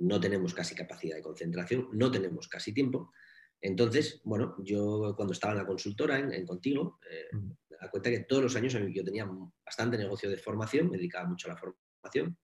[0.00, 3.12] no tenemos casi capacidad de concentración, no tenemos casi tiempo.
[3.60, 8.10] Entonces, bueno, yo cuando estaba en la consultora, en, en Contigo, eh, me da cuenta
[8.10, 9.28] que todos los años yo tenía
[9.64, 12.36] bastante negocio de formación, me dedicaba mucho a la formación,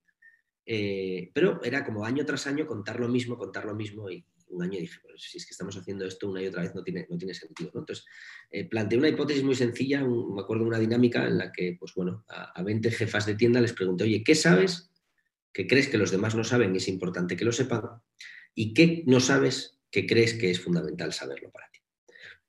[0.66, 4.62] eh, pero era como año tras año contar lo mismo, contar lo mismo y, un
[4.62, 7.18] año dije, si es que estamos haciendo esto una y otra vez no tiene, no
[7.18, 7.72] tiene sentido.
[7.74, 8.04] Entonces,
[8.48, 11.92] eh, planteé una hipótesis muy sencilla, me acuerdo de una dinámica en la que, pues
[11.96, 14.92] bueno, a, a 20 jefas de tienda les pregunté, oye, ¿qué sabes
[15.56, 18.02] que crees que los demás no saben y es importante que lo sepan?
[18.54, 21.80] ¿Y qué no sabes que crees que es fundamental saberlo para ti?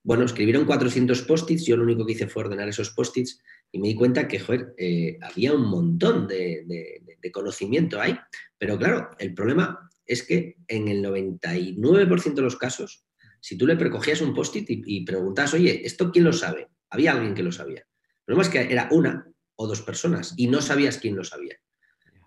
[0.04, 3.42] Bueno, escribieron 400 post-its, yo lo único que hice fue ordenar esos post-its
[3.72, 8.18] y me di cuenta que, joder, eh, había un montón de, conocimiento ahí,
[8.58, 13.06] pero claro, el problema es que en el 99% de los casos,
[13.40, 16.68] si tú le precogías un post-it y, preguntas, oye, ¿esto quién lo sabe?
[16.90, 17.80] Había alguien que lo sabía.
[17.80, 21.58] El problema es que era una o dos personas y no sabías quién lo sabía.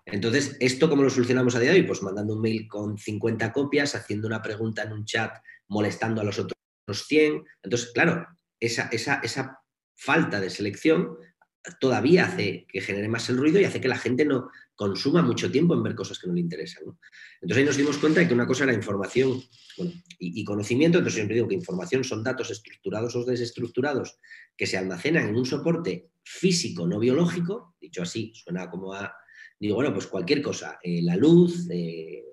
[0.05, 1.83] Entonces, ¿esto cómo lo solucionamos a día de hoy?
[1.83, 5.37] Pues mandando un mail con 50 copias, haciendo una pregunta en un chat,
[5.67, 6.57] molestando a los otros
[6.91, 7.43] 100.
[7.63, 8.27] Entonces, claro,
[8.59, 9.59] esa, esa, esa
[9.95, 11.17] falta de selección
[11.79, 15.51] todavía hace que genere más el ruido y hace que la gente no consuma mucho
[15.51, 16.83] tiempo en ver cosas que no le interesan.
[17.39, 19.39] Entonces ahí nos dimos cuenta de que una cosa era información
[20.17, 24.17] y, conocimiento, entonces siempre digo que información son datos estructurados o desestructurados
[24.57, 29.13] que se almacenan en un soporte físico, no biológico, dicho así, suena como a,
[29.61, 32.25] digo, bueno, pues cualquier cosa, eh, la luz, eh,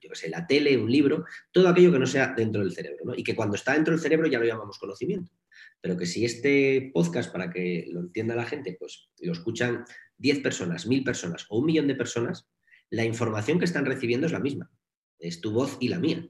[0.00, 3.14] yo qué sé, la tele, un libro, todo aquello que no sea dentro del cerebro,
[3.16, 5.32] y que cuando está dentro del cerebro ya lo llamamos conocimiento
[5.80, 9.84] pero que si este podcast, para que lo entienda la gente, pues lo escuchan
[10.18, 12.48] 10 personas, 1000 personas o un millón de personas,
[12.90, 14.70] la información que están recibiendo es la misma.
[15.18, 16.26] Es tu voz y la mía.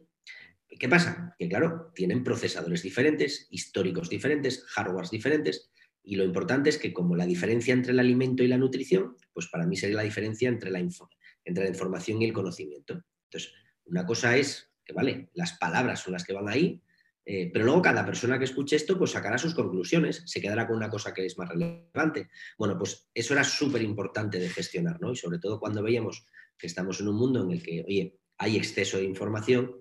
[0.68, 1.34] ¿Qué pasa?
[1.38, 5.70] Que claro, tienen procesadores diferentes, históricos diferentes, hardwares diferentes,
[6.08, 9.46] y lo importante es que como la diferencia entre el alimento y la nutrición, pues
[9.48, 13.02] para mí sería la diferencia entre la, entre la información y el conocimiento.
[13.24, 13.52] Entonces,
[13.84, 16.82] una cosa es que, vale, las palabras son las que van ahí,
[17.26, 20.76] eh, pero luego cada persona que escuche esto pues sacará sus conclusiones, se quedará con
[20.78, 22.30] una cosa que es más relevante.
[22.56, 25.12] Bueno, pues eso era súper importante de gestionar, ¿no?
[25.12, 26.24] Y sobre todo cuando veíamos
[26.56, 29.74] que estamos en un mundo en el que, oye, hay exceso de información,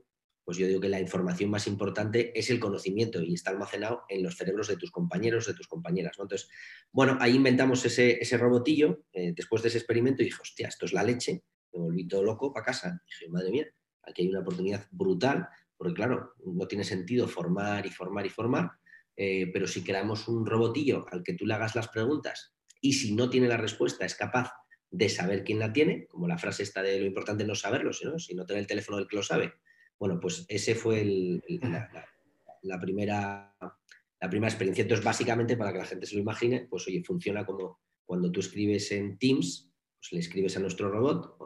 [0.48, 4.24] pues yo digo que la información más importante es el conocimiento y está almacenado en
[4.24, 6.16] los cerebros de tus compañeros, de tus compañeras.
[6.18, 6.50] Entonces,
[6.90, 10.94] bueno, ahí inventamos ese, robotillo eh, después de ese experimento y dije, hostia, esto es
[10.94, 11.44] la leche.
[11.74, 12.98] Me volví todo loco para casa.
[13.06, 13.68] dije, madre mía,
[14.04, 18.72] aquí hay una oportunidad brutal porque claro, no tiene sentido formar y formar y formar,
[19.18, 23.14] eh, pero si creamos un robotillo al que tú le hagas las preguntas y si
[23.14, 24.54] no tiene la respuesta es capaz
[24.92, 28.18] de saber quién la tiene, como la frase está de lo importante no saberlo, sino
[28.18, 29.56] si no tener el teléfono del que lo sabe.
[30.00, 31.04] Bueno, pues ese fue
[32.62, 33.56] la, primera,
[34.20, 34.84] la primera experiencia.
[34.84, 38.40] Entonces, básicamente, para que la gente se lo imagine, pues oye, funciona como cuando tú
[38.40, 41.38] escribes en Teams, pues le escribes a nuestro robot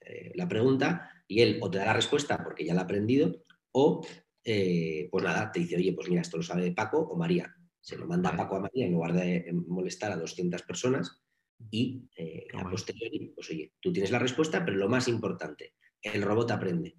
[0.00, 3.44] eh, la pregunta y él o te da la respuesta porque ya la ha aprendido,
[3.72, 4.04] o
[4.42, 7.54] eh, pues nada, te dice, oye, pues mira, esto lo sabe Paco o María.
[7.80, 11.22] Se lo manda Paco a María en lugar de molestar a 200 personas
[11.70, 16.22] y eh, a posteriori, pues oye, tú tienes la respuesta, pero lo más importante, el
[16.22, 16.96] robot aprende.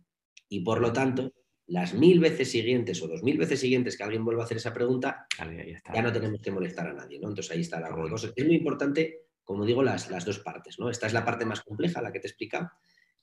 [0.50, 1.32] Y por lo tanto,
[1.68, 4.74] las mil veces siguientes o dos mil veces siguientes que alguien vuelva a hacer esa
[4.74, 5.28] pregunta,
[5.94, 7.30] ya no tenemos que molestar a nadie, ¿no?
[7.30, 8.32] Entonces ahí está la cosa.
[8.36, 10.90] Es muy importante, como digo, las, las dos partes, ¿no?
[10.90, 12.70] Esta es la parte más compleja, la que te he explicado,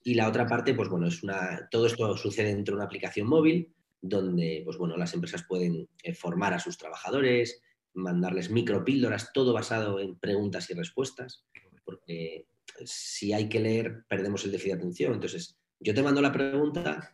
[0.03, 3.27] y la otra parte, pues bueno, es una, todo esto sucede dentro de una aplicación
[3.27, 7.61] móvil donde, pues bueno, las empresas pueden eh, formar a sus trabajadores,
[7.93, 11.45] mandarles micropíldoras, todo basado en preguntas y respuestas,
[11.83, 12.47] porque
[12.85, 15.13] si hay que leer, perdemos el déficit de atención.
[15.13, 17.11] Entonces, yo te mando la pregunta,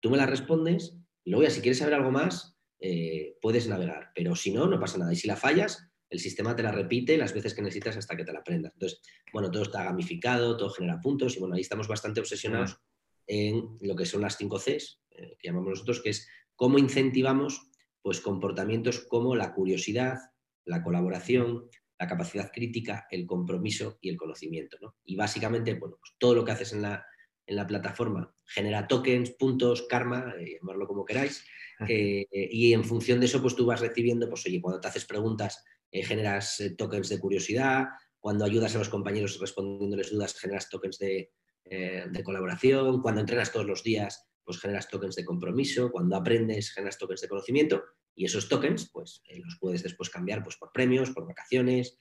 [0.00, 4.12] tú me la respondes, y luego ya si quieres saber algo más, eh, puedes navegar,
[4.14, 5.12] pero si no, no pasa nada.
[5.12, 8.24] Y si la fallas, el sistema te la repite las veces que necesitas hasta que
[8.24, 8.72] te la aprendas.
[8.74, 9.00] Entonces,
[9.32, 12.78] bueno, todo está gamificado, todo genera puntos y bueno, ahí estamos bastante obsesionados
[13.26, 17.70] en lo que son las 5 Cs, eh, que llamamos nosotros, que es cómo incentivamos
[18.02, 20.18] pues, comportamientos como la curiosidad,
[20.64, 24.96] la colaboración, la capacidad crítica, el compromiso y el conocimiento.
[25.04, 27.04] Y básicamente, bueno, pues todo lo que haces en la,
[27.46, 31.44] en la plataforma genera tokens, puntos, karma, eh, llamarlo como queráis,
[31.88, 35.04] eh, y en función de eso, pues tú vas recibiendo, pues oye, cuando te haces
[35.04, 37.86] preguntas eh, generas tokens de curiosidad,
[38.18, 41.32] cuando ayudas a los compañeros respondiéndoles dudas, generas tokens de,
[41.64, 46.98] de, colaboración, cuando entrenas todos los días, pues generas tokens de compromiso, cuando aprendes, generas
[46.98, 51.26] tokens de conocimiento y esos tokens, pues los puedes después cambiar pues, por premios, por
[51.26, 51.98] vacaciones,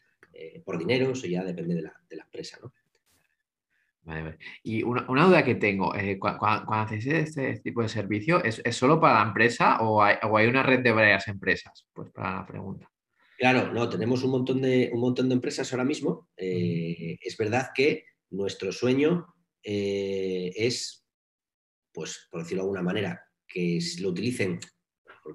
[0.64, 2.74] por dinero, eso ya depende de la, de la empresa, ¿no?
[4.06, 4.38] Vale, vale.
[4.64, 8.76] Y una, una, duda que tengo, cuando, cuando, hacéis este tipo de servicio, ¿es, ¿es,
[8.76, 11.88] solo para la empresa o hay, o hay una red de varias empresas?
[11.92, 12.88] Pues para la pregunta.
[13.38, 16.30] Claro, no, tenemos un montón de, un montón de empresas ahora mismo.
[16.38, 19.26] Eh, es verdad que nuestro sueño
[19.64, 21.06] eh, es,
[21.92, 24.60] pues, por decirlo de alguna manera, que lo utilicen,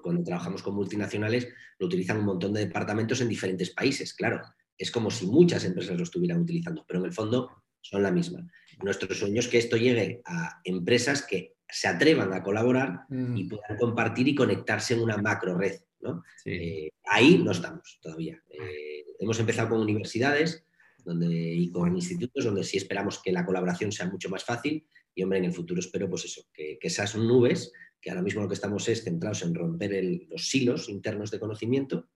[0.02, 4.40] cuando trabajamos con multinacionales, lo utilizan un montón de departamentos en diferentes países, claro.
[4.78, 8.46] Es como si muchas empresas lo estuvieran utilizando, pero en el fondo son la misma.
[8.82, 13.36] Nuestro sueño es que esto llegue a empresas que se atrevan a colaborar Mm.
[13.36, 15.80] y puedan compartir y conectarse en una macro red.
[16.02, 16.22] ¿no?
[16.42, 16.50] Sí.
[16.50, 18.42] Eh, ahí no estamos todavía.
[18.48, 20.64] Eh, hemos empezado con universidades
[21.04, 25.22] donde, y con institutos donde sí esperamos que la colaboración sea mucho más fácil y,
[25.22, 28.48] hombre, en el futuro espero, pues eso, que, que esas nubes, que ahora mismo lo
[28.48, 32.08] que estamos es centrados en romper el- los silos internos de conocimiento,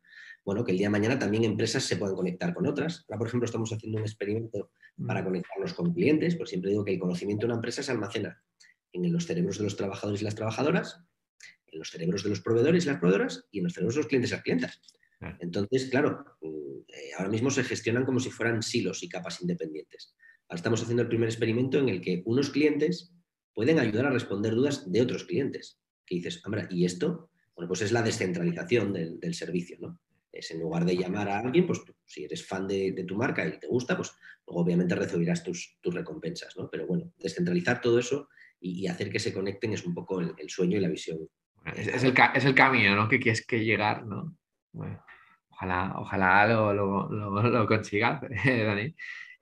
[0.45, 3.05] bueno, que el día de mañana también empresas se puedan conectar con otras.
[3.09, 4.71] Ahora, por ejemplo, estamos haciendo un experimento
[5.07, 5.25] para Mm.
[5.25, 8.43] conectarnos con clientes, pues siempre digo que el conocimiento de una empresa se almacena
[8.93, 11.01] en los cerebros de los trabajadores y las trabajadoras,
[11.67, 14.07] en los cerebros de los proveedores y las proveedoras y en los cerebros de los
[14.07, 14.83] clientes y las clientas.
[15.19, 15.37] Claro.
[15.41, 20.15] Entonces, claro, eh, ahora mismo se gestionan como si fueran silos y capas independientes.
[20.49, 23.13] Ahora estamos haciendo el primer experimento en el que unos clientes
[23.55, 25.81] pueden ayudar a responder dudas de otros clientes.
[26.07, 27.31] Que dices, hombre, ¿y esto?
[27.57, 29.99] Bueno, pues es la descentralización del, del servicio, ¿no?
[30.35, 33.59] Es en lugar de llamar a alguien, pues si eres fan de, tu marca y
[33.59, 34.13] te gusta, pues
[34.47, 36.69] obviamente recibirás tus, recompensas, ¿no?
[36.69, 38.29] Pero bueno, descentralizar todo eso
[38.61, 41.19] y, hacer que se conecten es un poco el, sueño y la visión.
[41.77, 43.09] Es, el, camino, ¿no?
[43.09, 44.37] Que quieres que llegar, ¿no?
[45.51, 48.95] Ojalá, ojalá lo, consigas, Dani.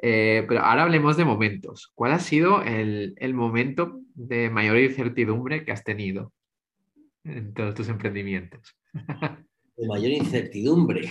[0.05, 1.90] Eh, pero ahora hablemos de momentos.
[1.94, 6.33] ¿Cuál ha sido el momento de mayor incertidumbre que has tenido
[7.24, 8.76] en todos tus emprendimientos?
[9.76, 11.11] De mayor incertidumbre.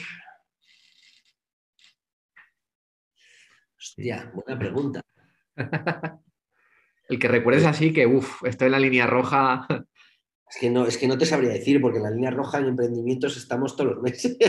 [3.78, 5.02] Hostia, buena pregunta.
[7.10, 9.68] El que recuerdes así que, uff, estoy en la línea roja.
[10.50, 12.68] Es que, no, es que no te sabría decir, porque en la línea roja en
[12.68, 14.38] emprendimientos estamos todos los meses.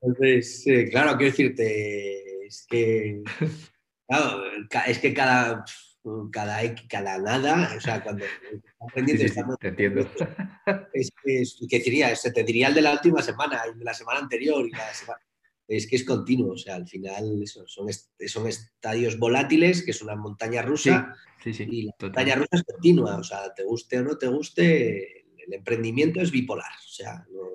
[0.00, 3.22] Entonces, eh, claro, quiero decirte, es que,
[4.06, 4.42] claro,
[4.86, 5.64] es que cada,
[6.32, 10.10] cada, cada nada, o sea, cuando Sí, aprendiendo, sí, sí, te entiendo.
[10.92, 12.14] es es- ¿qué diría?
[12.16, 14.92] Se te diría el de la última semana, y de la semana anterior, y la
[14.94, 15.20] semana-
[15.66, 20.00] es que es continuo, o sea, al final son, est- son estadios volátiles, que es
[20.00, 21.66] una montaña rusa, sí, sí.
[21.70, 22.08] y la total.
[22.10, 26.30] montaña rusa es continua, o sea, te guste o no te guste, el emprendimiento es
[26.30, 27.48] bipolar, o sea, no,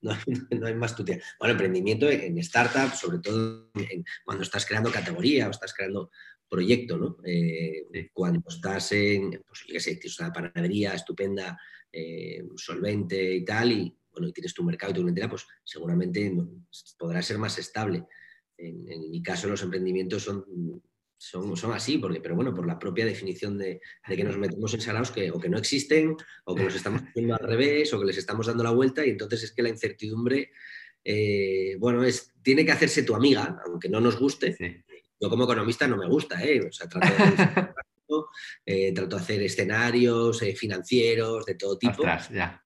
[0.00, 0.10] no
[0.62, 1.18] no hay más tutea.
[1.38, 6.10] Bueno, emprendimiento en startup, sobre todo en- cuando estás creando categoría o estás creando
[6.54, 7.08] proyecto, ¿no?
[7.24, 8.00] Eh, Sí.
[8.12, 11.56] Cuando estás en, pues yo qué sé, tienes una panadería estupenda,
[11.92, 16.30] eh, solvente y tal, y bueno, y tienes tu mercado y tu clientela, pues seguramente
[16.30, 16.48] no-
[16.98, 17.98] podrá ser más estable.
[18.56, 20.44] En, en mi caso, los emprendimientos son,
[21.16, 24.72] son, son así, porque, pero bueno, por la propia definición de, de que nos metemos
[24.74, 27.98] en salados que o que no existen, o que los estamos haciendo al revés, o
[28.00, 30.50] que les estamos dando la vuelta, y entonces es que la incertidumbre,
[31.04, 34.54] eh, bueno, es, tiene que hacerse tu amiga, aunque no nos guste.
[34.56, 34.66] Sí.
[35.24, 36.60] Yo como economista no me gusta, ¿eh?
[36.68, 37.74] O sea, trato de hacer,
[38.66, 42.62] eh, trato de hacer escenarios eh, financieros de todo tipo, Ostras, ya.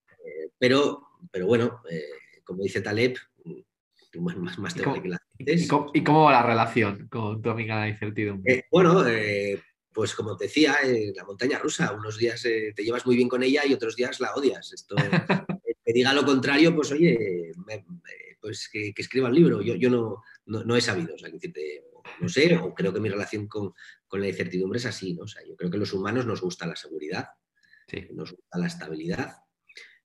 [0.57, 2.03] pero, pero bueno, eh,
[2.43, 3.53] como dice Taleb, mm,
[4.17, 7.41] bueno, más, más ¿Y cómo- que las ¿Y cómo, y cómo va la relación con
[7.41, 8.53] tu amiga la incertidumbre?
[8.53, 9.61] Eh, bueno, eh,
[9.93, 13.29] pues como te decía, eh, la montaña rusa, unos días eh, te llevas muy bien
[13.29, 14.73] con ella y otros días la odias.
[14.73, 14.95] Esto,
[15.65, 19.61] eh, que diga lo contrario, pues oye, me- me- pues que, que escriba el libro.
[19.61, 21.83] Yo, yo no, no, no he sabido, o sea, que decirte,
[22.21, 23.73] no sé, o creo que mi relación con,
[24.07, 25.23] con la incertidumbre es así, ¿no?
[25.23, 27.27] O sea, yo creo que los humanos nos gusta la seguridad,
[27.89, 29.37] Sí, nos gusta la estabilidad.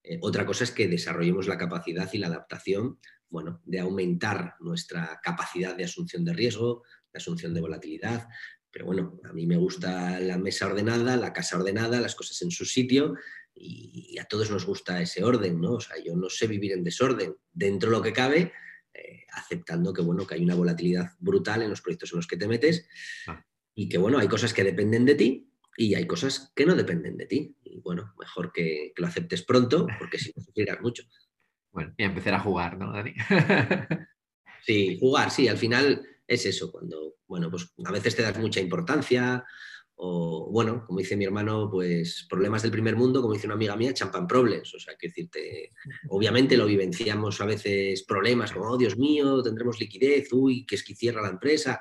[0.03, 2.98] Eh, otra cosa es que desarrollemos la capacidad y la adaptación,
[3.29, 8.27] bueno, de aumentar nuestra capacidad de asunción de riesgo, de asunción de volatilidad.
[8.70, 12.50] Pero bueno, a mí me gusta la mesa ordenada, la casa ordenada, las cosas en
[12.50, 13.14] su sitio
[13.55, 15.74] y, y a todos nos gusta ese orden, ¿no?
[15.74, 18.53] O sea, yo no sé vivir en desorden dentro de lo que cabe,
[18.94, 22.37] eh, aceptando que, bueno, que hay una volatilidad brutal en los proyectos en los que
[22.37, 22.87] te metes
[23.26, 23.44] Ah.
[23.74, 27.16] y que, bueno, hay cosas que dependen de ti y hay cosas que no dependen
[27.16, 27.57] de ti.
[27.64, 31.02] Y bueno, mejor que, que lo aceptes pronto, porque si no sufrirás mucho.
[31.72, 33.12] bueno, y empezar a jugar, ¿no, Dani?
[34.62, 38.61] Sí, jugar, sí, al final es eso, cuando, bueno, pues a veces te das mucha
[38.61, 39.44] importancia,
[39.96, 43.76] o bueno, como dice mi hermano, pues problemas del primer mundo, como dice una amiga
[43.76, 45.70] mía, champagne problems, o sea, que decirte,
[46.09, 50.83] obviamente lo vivenciamos a veces problemas como, oh Dios mío, tendremos liquidez, uy, que es
[50.85, 51.80] que cierra la empresa.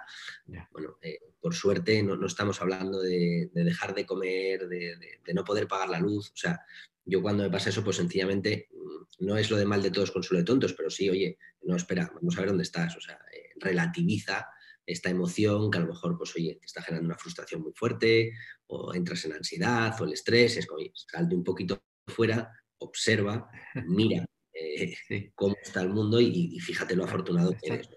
[0.71, 5.19] Bueno, eh, por suerte no, no estamos hablando de, de dejar de comer, de, de-
[5.26, 6.62] de no poder pagar la luz, o sea,
[7.06, 10.12] yo cuando me pasa eso, pues sencillamente mm, no es lo de mal de todos
[10.12, 13.15] consuelo de tontos, pero sí, oye, no, espera, vamos a ver dónde estás, o sea,
[13.34, 14.47] eh, relativiza
[14.86, 18.32] esta emoción que a lo mejor, pues oye, te está generando una frustración muy fuerte,
[18.67, 23.50] o entras en ansiedad, o el estrés, es como, oye, salte un poquito fuera, observa,
[23.88, 25.32] mira eh, Sí.
[25.34, 27.89] cómo está el mundo y, y fíjate lo afortunado que eres.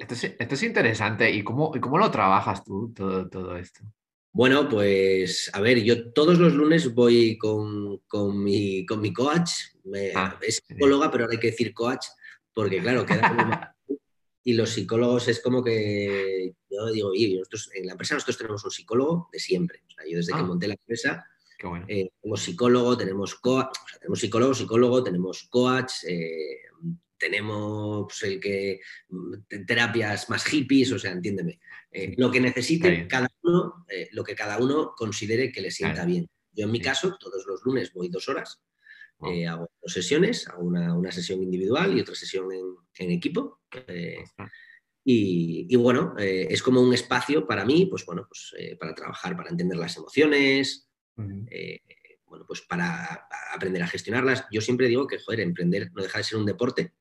[0.00, 1.30] Esto es, esto es interesante.
[1.30, 3.80] ¿Y cómo, y cómo lo trabajas tú, todo, todo esto?
[4.32, 9.50] Bueno, pues a ver, yo todos los lunes voy con, con mi, con mi coach,
[9.84, 12.04] me- Ah, es psicóloga, pero ahora hay que decir coach,
[12.52, 13.50] porque claro, queda como
[14.46, 18.70] y los psicólogos es como que yo digo, nosotros, en la empresa nosotros tenemos un
[18.70, 19.82] psicólogo de siempre.
[19.88, 20.42] O sea, yo desde que ah.
[20.44, 21.26] monté la empresa
[21.88, 26.60] eh, tenemos psicólogo, tenemos coach, tenemos psicólogo, psicólogo, tenemos coach, eh,
[27.18, 28.78] tenemos el que
[29.08, 31.58] mm, terapias más hippies, o sea, entiéndeme.
[31.90, 36.28] Eh, lo que necesite cada uno, lo que cada uno considere que le sienta bien.
[36.52, 38.60] Yo en mi caso, todos los lunes voy dos horas,
[39.20, 42.48] hago dos sesiones, hago una, sesión individual y otra sesión
[42.98, 43.60] en, equipo.
[45.04, 49.78] Y, bueno, es como un espacio para mí, pues bueno, pues para trabajar, para entender
[49.78, 50.86] las emociones,
[51.50, 51.80] eh,
[52.26, 54.44] bueno, pues para aprender a gestionarlas.
[54.50, 56.92] Yo siempre digo que, joder, emprender no deja de ser un deporte.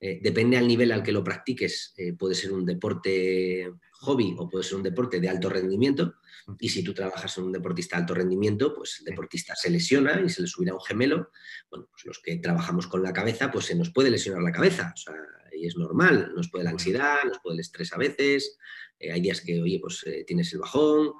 [0.00, 4.48] Eh, depende al nivel al que lo practiques, eh, puede ser un deporte hobby o
[4.48, 6.14] puede ser un deporte de alto rendimiento.
[6.60, 10.20] Y si tú trabajas en un deportista de alto rendimiento, pues el deportista se lesiona
[10.20, 11.30] y se le subirá un gemelo.
[11.70, 14.92] Bueno, pues los que trabajamos con la cabeza, pues se nos puede lesionar la cabeza.
[14.94, 15.14] O sea,
[15.52, 18.58] y es normal, nos puede la ansiedad, nos puede el estrés a veces.
[19.00, 21.14] hay días que, oye, pues tienes el bajón,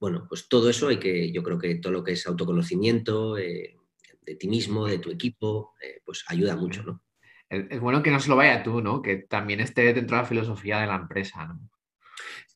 [0.00, 3.76] bueno, pues todo eso hay que, yo creo que todo lo que es autoconocimiento eh,
[4.22, 7.02] de ti mismo, de tu equipo, eh, pues ayuda mucho, ¿no?
[7.50, 9.02] Es bueno que no solo vaya tú, ¿no?
[9.02, 11.60] Que también esté dentro de la filosofía de la empresa, ¿no?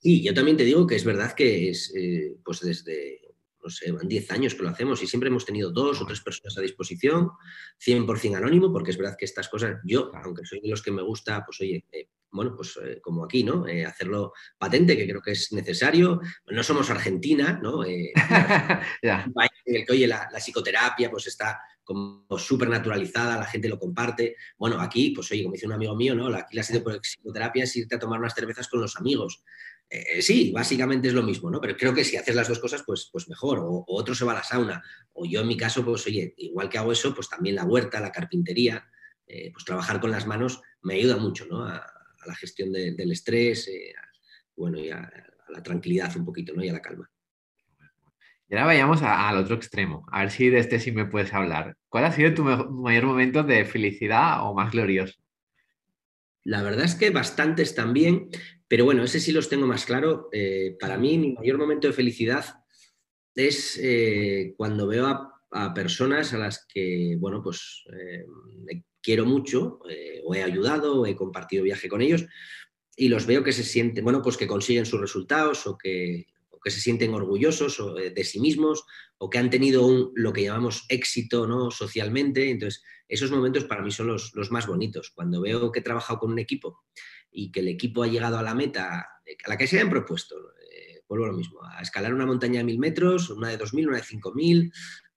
[0.05, 3.23] Sí, yo también te digo que es verdad que es, eh, pues desde,
[3.63, 6.21] no sé, van 10 años que lo hacemos y siempre hemos tenido dos o tres
[6.21, 7.31] personas a disposición,
[7.83, 11.01] 100% anónimo, porque es verdad que estas cosas, yo, aunque soy de los que me
[11.01, 11.87] gusta, pues oye,
[12.35, 13.67] bueno, pues eh, como aquí, ¿no?
[13.67, 16.21] Eh, hacerlo patente, que creo que es necesario.
[16.51, 17.85] No somos Argentina, ¿no?
[17.85, 18.13] Eh,
[19.03, 24.37] en el que, oye, la, psicoterapia pues está como súper naturalizada, la gente lo comparte.
[24.59, 26.27] Bueno, aquí, pues oye, como dice un amigo mío, ¿no?
[26.37, 29.45] Aquí la psicoterapia es irte a tomar unas cervezas con los amigos.
[30.21, 31.61] Sí, básicamente es lo mismo, ¿no?
[31.61, 33.61] Pero creo que si haces las dos cosas, pues, pues mejor.
[33.61, 34.83] O, o, otro se va a la sauna.
[35.13, 38.01] O yo en mi caso, pues oye, igual que hago eso, pues también la huerta,
[38.01, 38.85] la carpintería,
[39.27, 41.65] pues trabajar con las manos me ayuda mucho, ¿no?
[41.65, 41.85] A,
[42.25, 43.95] a la gestión del estrés, eh,
[44.57, 45.11] bueno, y a,
[45.49, 46.65] la tranquilidad un poquito, ¿no?
[46.65, 47.11] Y a la calma.
[48.49, 51.77] Y ahora vayamos al otro extremo, a ver si de este sí me puedes hablar.
[51.89, 55.19] ¿Cuál ha sido tu mayor momento de felicidad o más glorioso?
[56.43, 58.29] La verdad es que bastantes también,
[58.69, 60.29] pero bueno, ese sí los tengo más claro.
[60.33, 62.45] Eh, para mí, mi mayor momento de felicidad
[63.35, 65.31] es eh, cuando veo a,
[65.75, 67.85] personas a las que, bueno, pues
[69.01, 72.25] quiero mucho, eh, o he ayudado, o he compartido viaje con ellos,
[72.97, 76.27] y los veo que se sienten, bueno, pues que consiguen sus resultados o que,
[76.65, 78.87] se sienten orgullosos de sí mismos
[79.19, 81.71] o que han tenido un, lo que llamamos éxito ¿no?
[81.71, 82.51] socialmente.
[82.51, 85.11] Entonces, esos momentos para mí son los, más bonitos.
[85.11, 86.85] Cuando veo que he trabajado con un equipo
[87.35, 90.37] y que el equipo ha llegado a la meta, a la que se hayan propuesto,
[90.73, 93.75] eh, vuelvo a lo mismo, a escalar una montaña de mil metros, una de dos
[93.75, 94.73] mil, una de cinco mil,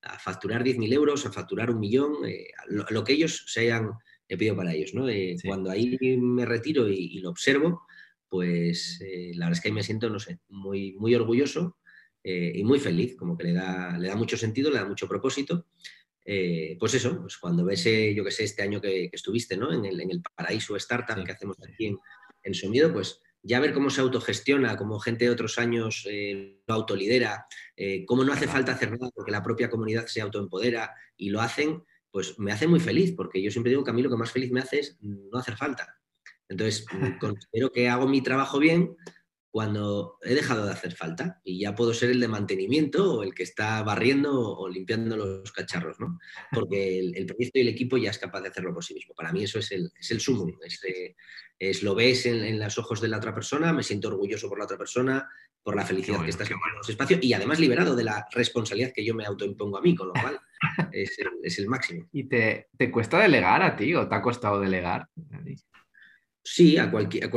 [0.07, 3.91] a facturar 10.000 euros, a facturar un millón, eh, lo, que ellos se hayan
[4.27, 4.93] pedido para ellos.
[4.93, 5.07] ¿no?
[5.09, 7.83] Eh, cuando ahí me retiro y, lo observo,
[8.29, 11.77] pues eh, la verdad es que ahí me siento, no sé, muy, muy orgulloso
[12.29, 15.67] y muy feliz, como que le da, le da mucho sentido, le da mucho propósito.
[16.79, 19.71] Pues eso, pues cuando ves, yo que sé, este año que, estuviste ¿no?
[19.71, 21.97] en, el, en el paraíso startup que hacemos aquí en,
[22.43, 26.73] en Sonido, pues ya ver cómo se autogestiona, cómo gente de otros años eh, lo
[26.73, 31.29] autolidera, eh, cómo no hace falta hacer nada porque la propia comunidad se autoempodera y
[31.29, 34.09] lo hacen, pues me hace muy feliz, porque yo siempre digo que a mí lo
[34.09, 35.97] que más feliz me hace es no hacer falta.
[36.49, 36.85] Entonces,
[37.21, 38.95] considero que hago mi trabajo bien
[39.57, 43.33] cuando he dejado de hacer falta y ya puedo ser el de mantenimiento o el
[43.33, 46.19] que está barriendo o limpiando los cacharros, ¿no?
[46.51, 49.15] Porque el, proyecto y el equipo ya es capaz de hacerlo por sí mismo.
[49.15, 50.45] Para mí eso es el, es el sumo.
[51.57, 54.65] Es, lo ves en, los ojos de la otra persona, me siento orgulloso por la
[54.65, 55.27] otra persona,
[55.63, 59.03] por la felicidad que estás en ese espacio y además liberado de la responsabilidad que
[59.03, 60.39] yo me autoimpongo a mí, con lo cual
[60.91, 62.07] es el, es el máximo.
[62.11, 65.07] ¿Y te, te, cuesta delegar a ti o te ha costado delegar?
[66.49, 67.29] Sí, a cualquier,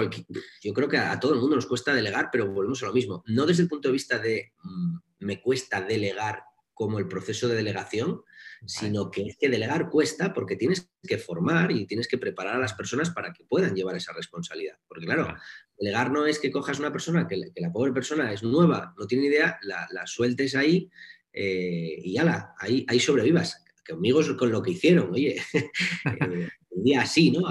[0.62, 3.24] yo creo que a, todo el mundo nos cuesta delegar, pero volvemos a lo mismo.
[3.26, 7.56] No desde el punto de vista de mm, me cuesta delegar como el proceso de
[7.56, 8.22] delegación,
[8.64, 12.60] sino que es que delegar cuesta porque tienes que formar y tienes que preparar a
[12.60, 14.78] las personas para que puedan llevar esa responsabilidad.
[14.86, 15.36] Porque claro,
[15.76, 19.26] delegar no es que cojas una persona, que, la pobre persona es nueva, no tiene
[19.26, 20.88] idea, la, sueltes ahí
[21.32, 23.64] eh, y ya ahí, ahí sobrevivas.
[23.88, 27.42] Conmigo es con lo que hicieron, oye, eh, día así, ¿no?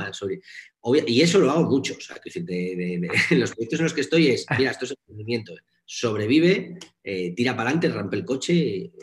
[1.08, 1.96] y eso lo hago mucho.
[1.98, 5.54] O sea, que de, los proyectos en los que estoy es, mira, esto es emprendimiento.
[5.86, 8.54] Sobrevive, eh, tira para adelante, rampe el coche.
[8.54, 8.94] Eh,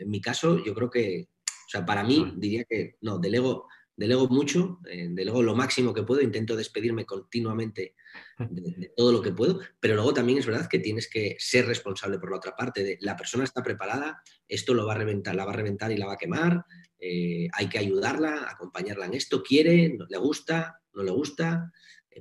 [0.00, 4.28] en mi caso, yo creo que, o sea, para mí diría que no, delego, delego
[4.28, 7.94] mucho, eh, delego lo máximo que puedo, intento despedirme continuamente
[8.38, 12.18] de, todo lo que puedo, pero luego también es verdad que tienes que ser responsable
[12.18, 12.84] por la otra parte.
[12.84, 15.96] De, la persona está preparada, esto lo va a reventar, la va a reventar y
[15.96, 16.64] la va a quemar,
[17.00, 21.72] hay que ayudarla, acompañarla en esto, quiere, le gusta, no le gusta.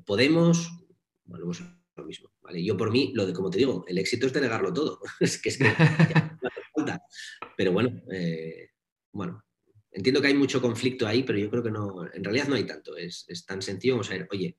[0.05, 0.69] Podemos,
[1.25, 1.61] bueno, pues
[1.95, 2.31] lo mismo.
[2.41, 2.63] ¿vale?
[2.63, 4.99] Yo por mí, lo de como te digo, el éxito es de negarlo todo.
[5.19, 5.65] es que es que
[6.75, 7.01] falta.
[7.57, 8.71] Pero bueno, eh,
[9.11, 9.43] bueno,
[9.91, 12.65] entiendo que hay mucho conflicto ahí, pero yo creo que no, en realidad no hay
[12.65, 12.95] tanto.
[12.97, 14.57] Es, tan sencillo como saber, oye,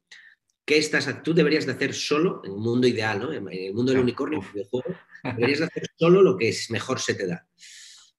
[0.65, 3.33] ¿qué estás, tú deberías de hacer solo en un mundo ideal, ¿no?
[3.33, 7.15] En el mundo del unicornio, videojuego, deberías de hacer solo lo que es mejor se
[7.15, 7.47] te da.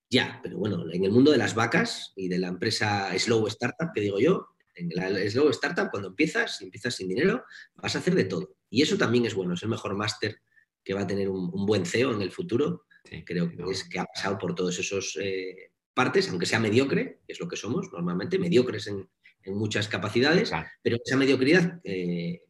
[0.10, 3.92] Ya, pero bueno, en el mundo de las vacas y de la empresa Slow Startup,
[3.94, 7.44] que digo yo, en la Slow Startup, cuando empiezas, y empiezas sin dinero,
[7.76, 8.56] vas a hacer de todo.
[8.70, 10.38] Y eso también es bueno, es el mejor máster
[10.84, 12.86] que va a tener un, buen CEO en el futuro.
[13.26, 17.34] Creo que es que ha pasado por todos esos eh, partes, aunque sea mediocre, que
[17.34, 19.10] es lo que somos normalmente, mediocres en,
[19.50, 20.52] muchas capacidades,
[20.82, 22.42] pero esa mediocridad, eh,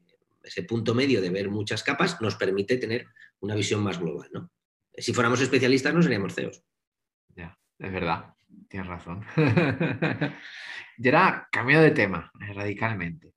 [0.43, 3.05] ese punto medio de ver muchas capas, nos permite tener
[3.39, 4.28] una visión más global.
[4.34, 4.51] ¿no?
[4.97, 6.64] Si fuéramos especialistas, no seríamos CEOs.
[7.80, 8.34] Es verdad,
[8.69, 9.23] tienes razón.
[10.97, 13.34] y ahora, cambio de tema eh, radicalmente.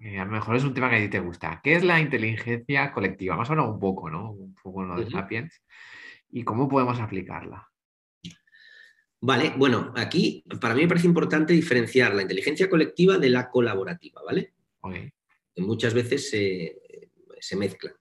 [0.00, 1.60] Eh, a lo mejor es un tema que a ti te gusta.
[1.62, 3.34] ¿Qué es la inteligencia colectiva?
[3.34, 4.32] Hemos hablado un poco, ¿no?
[4.32, 5.62] Un poco lo de Sapiens.
[6.30, 7.68] ¿Y cómo podemos aplicarla?
[9.20, 14.20] Vale, bueno, aquí para mí me parece importante diferenciar la inteligencia colectiva de la colaborativa,
[14.24, 14.54] ¿vale?
[15.54, 17.94] Que muchas veces se, mezclan.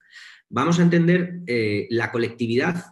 [0.49, 2.85] Vamos a entender eh, la colectividad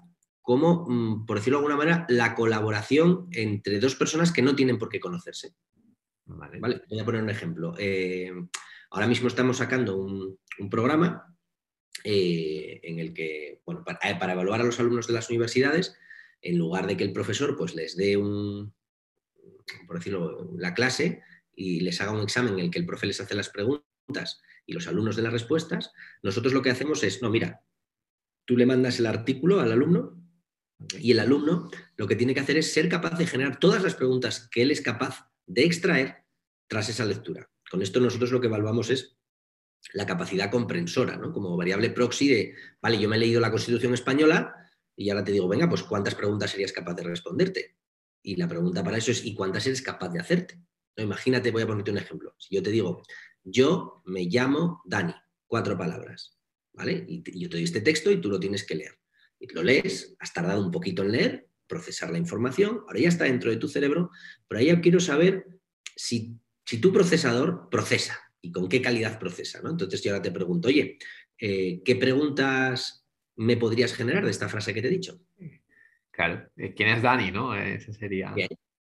[0.50, 4.80] como, mm, por decirlo de alguna manera, la colaboración entre dos personas que no tienen
[4.80, 5.54] por qué conocerse.
[6.26, 6.60] Vale.
[6.90, 7.76] Voy a poner un ejemplo.
[7.78, 8.32] Eh,
[8.90, 10.40] ahora mismo estamos sacando un,
[10.72, 11.38] programa
[12.04, 15.96] eh, en el que, bueno, para, evaluar a los alumnos de las universidades,
[16.42, 18.74] en lugar de que el profesor pues, les dé un,
[19.86, 21.22] por decirlo, la clase
[21.54, 24.74] y les haga un examen en el que el profe les hace las preguntas y
[24.74, 25.92] los alumnos de las respuestas,
[26.24, 27.62] nosotros lo que hacemos es, no, mira,
[28.46, 30.20] tú le mandas el artículo al alumno
[30.98, 33.96] y el alumno lo que tiene que hacer es ser capaz de generar todas las
[33.96, 36.24] preguntas que él es capaz de extraer
[36.68, 37.50] tras esa lectura.
[37.70, 39.18] Con esto nosotros lo que evaluamos es
[39.94, 41.34] la capacidad comprensora, ¿no?
[41.34, 44.56] como variable proxy de, vale, yo me he leído la Constitución española
[44.96, 47.78] y ahora te digo, venga, pues ¿cuántas preguntas serías capaz de responderte?
[48.22, 50.62] Y la pregunta para eso es, ¿y cuántas eres capaz de hacerte?
[50.98, 51.04] ¿No?
[51.04, 52.36] Imagínate, voy a ponerte un ejemplo.
[52.38, 53.04] Si yo te digo,
[53.44, 55.14] yo me llamo Dani,
[55.48, 56.38] cuatro palabras,
[56.74, 57.06] ¿vale?
[57.08, 59.00] Y yo te doy este texto y tú lo tienes que leer.
[59.54, 63.52] Lo lees, has tardado un poquito en leer, procesar la información, ahora ya está dentro
[63.52, 64.10] de tu cerebro,
[64.48, 65.46] pero ahí yo quiero saber
[65.96, 69.70] si, si tu procesador procesa y con qué calidad procesa, ¿no?
[69.70, 70.98] Entonces yo ahora te pregunto, oye,
[71.38, 75.22] eh, ¿qué preguntas me podrías generar de esta frase que te he dicho?
[76.12, 77.56] Claro, eh, ¿quién es Dani, no?
[77.56, 78.34] Esa sería...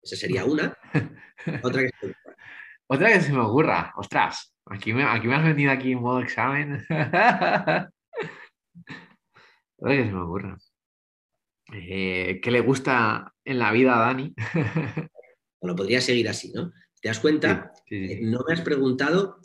[0.01, 0.77] esa sería una.
[1.63, 2.37] Otra que se me ocurra.
[2.87, 3.93] Otra que se me ocurra.
[3.97, 6.85] Ostras, aquí me, aquí me has venido aquí en modo examen.
[9.91, 10.57] Que se me ocurra.
[11.73, 14.33] Eh, ¿Qué le gusta en la vida a Dani?
[15.61, 16.71] bueno, podría seguir así, ¿no?
[17.01, 17.71] ¿Te das cuenta?
[17.89, 19.39] Eh, no me has preguntado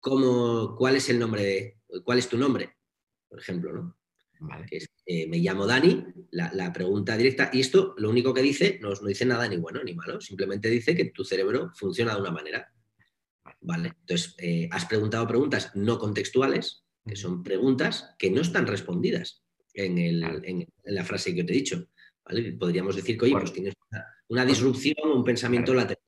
[0.00, 2.76] cómo, cuál es el nombre de, cuál es tu nombre
[3.32, 3.96] por ejemplo, ¿no?
[5.06, 9.08] Eh, me llamo Dani, la, pregunta directa, y esto lo único que dice, no, no
[9.08, 12.70] dice nada ni bueno ni malo, simplemente dice que tu cerebro funciona de una manera.
[13.62, 19.42] Vale, entonces eh, has preguntado preguntas no contextuales, que son preguntas que no están respondidas
[19.74, 21.88] en, la frase que yo te he dicho.
[22.58, 23.74] Podríamos decir que, oye, pues tienes
[24.28, 26.02] una, disrupción o un pensamiento lateral.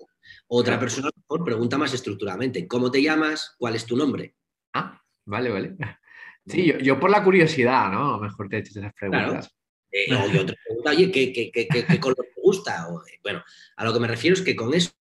[0.47, 3.55] Otra persona mejor pregunta más estructuradamente, ¿cómo te llamas?
[3.59, 4.35] ¿Cuál es tu nombre?
[4.73, 5.77] Ah, vale, vale.
[6.47, 8.19] Sí, yo, por la curiosidad, ¿no?
[8.19, 9.51] mejor te he hecho esas preguntas.
[9.91, 12.87] Eh, otra pregunta, oye, ¿qué, color te gusta?
[13.11, 13.43] Eh, bueno,
[13.77, 14.93] a lo que me refiero es que con eso,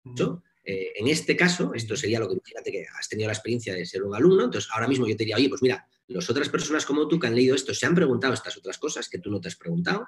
[0.64, 3.84] eh, en este caso, esto sería lo que, fíjate que has tenido la experiencia de
[3.84, 6.84] ser un alumno, entonces ahora mismo yo te diría, oye, pues mira, las otras personas
[6.84, 9.40] como tú que han leído esto se han preguntado estas otras cosas que tú no
[9.40, 10.06] te has preguntado.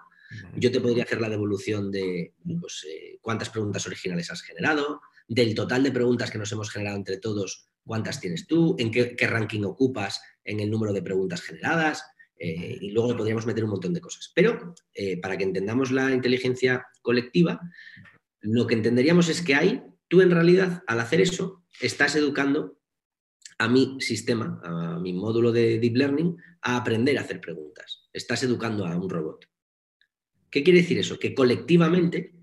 [0.56, 2.86] Yo te podría hacer la devolución de pues,
[3.20, 7.68] cuántas preguntas originales has generado, del total de preguntas que nos hemos generado entre todos,
[7.84, 12.04] cuántas tienes tú, en qué, ranking ocupas en el número de preguntas generadas,
[12.38, 14.32] eh, y luego podríamos meter un montón de cosas.
[14.34, 17.60] Pero eh, para que entendamos la inteligencia colectiva,
[18.40, 22.78] lo que entenderíamos es que hay, tú en realidad, al hacer eso, estás educando
[23.58, 28.08] a mi sistema, a mi módulo de deep learning, a aprender a hacer preguntas.
[28.12, 29.46] Estás educando a un robot.
[30.50, 31.18] ¿Qué quiere decir eso?
[31.18, 32.34] Que colectivamente,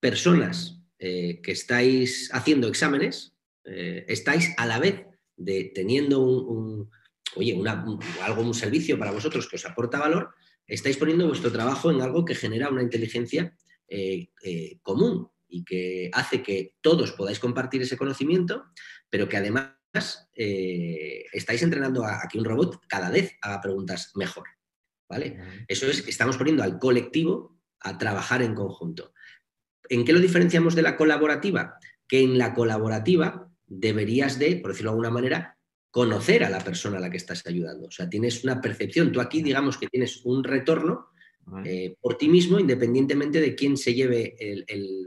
[0.00, 3.34] personas eh, que estáis haciendo exámenes,
[3.64, 6.90] eh, estáis a la vez de teniendo un,
[7.36, 7.60] oye,
[8.22, 10.30] algo, un servicio para vosotros que os aporta valor,
[10.66, 13.56] estáis poniendo vuestro trabajo en algo que genera una inteligencia
[13.88, 14.30] eh,
[14.82, 18.64] común y que hace que todos podáis compartir ese conocimiento,
[19.10, 19.76] pero que además
[20.34, 24.48] estáis entrenando a, que un robot cada vez haga preguntas mejor.
[25.08, 25.38] ¿vale?
[25.68, 29.12] Eso es estamos poniendo al colectivo a trabajar en conjunto.
[29.88, 31.76] ¿En qué lo diferenciamos de la colaborativa?
[32.08, 35.58] Que en la colaborativa deberías de, por decirlo de alguna manera,
[35.90, 37.88] conocer a la persona a la que estás ayudando.
[37.88, 39.12] O sea, tienes una percepción.
[39.12, 41.08] Tú aquí, digamos que tienes un retorno
[41.64, 45.06] eh, por ti mismo, independientemente de quién se lleve el,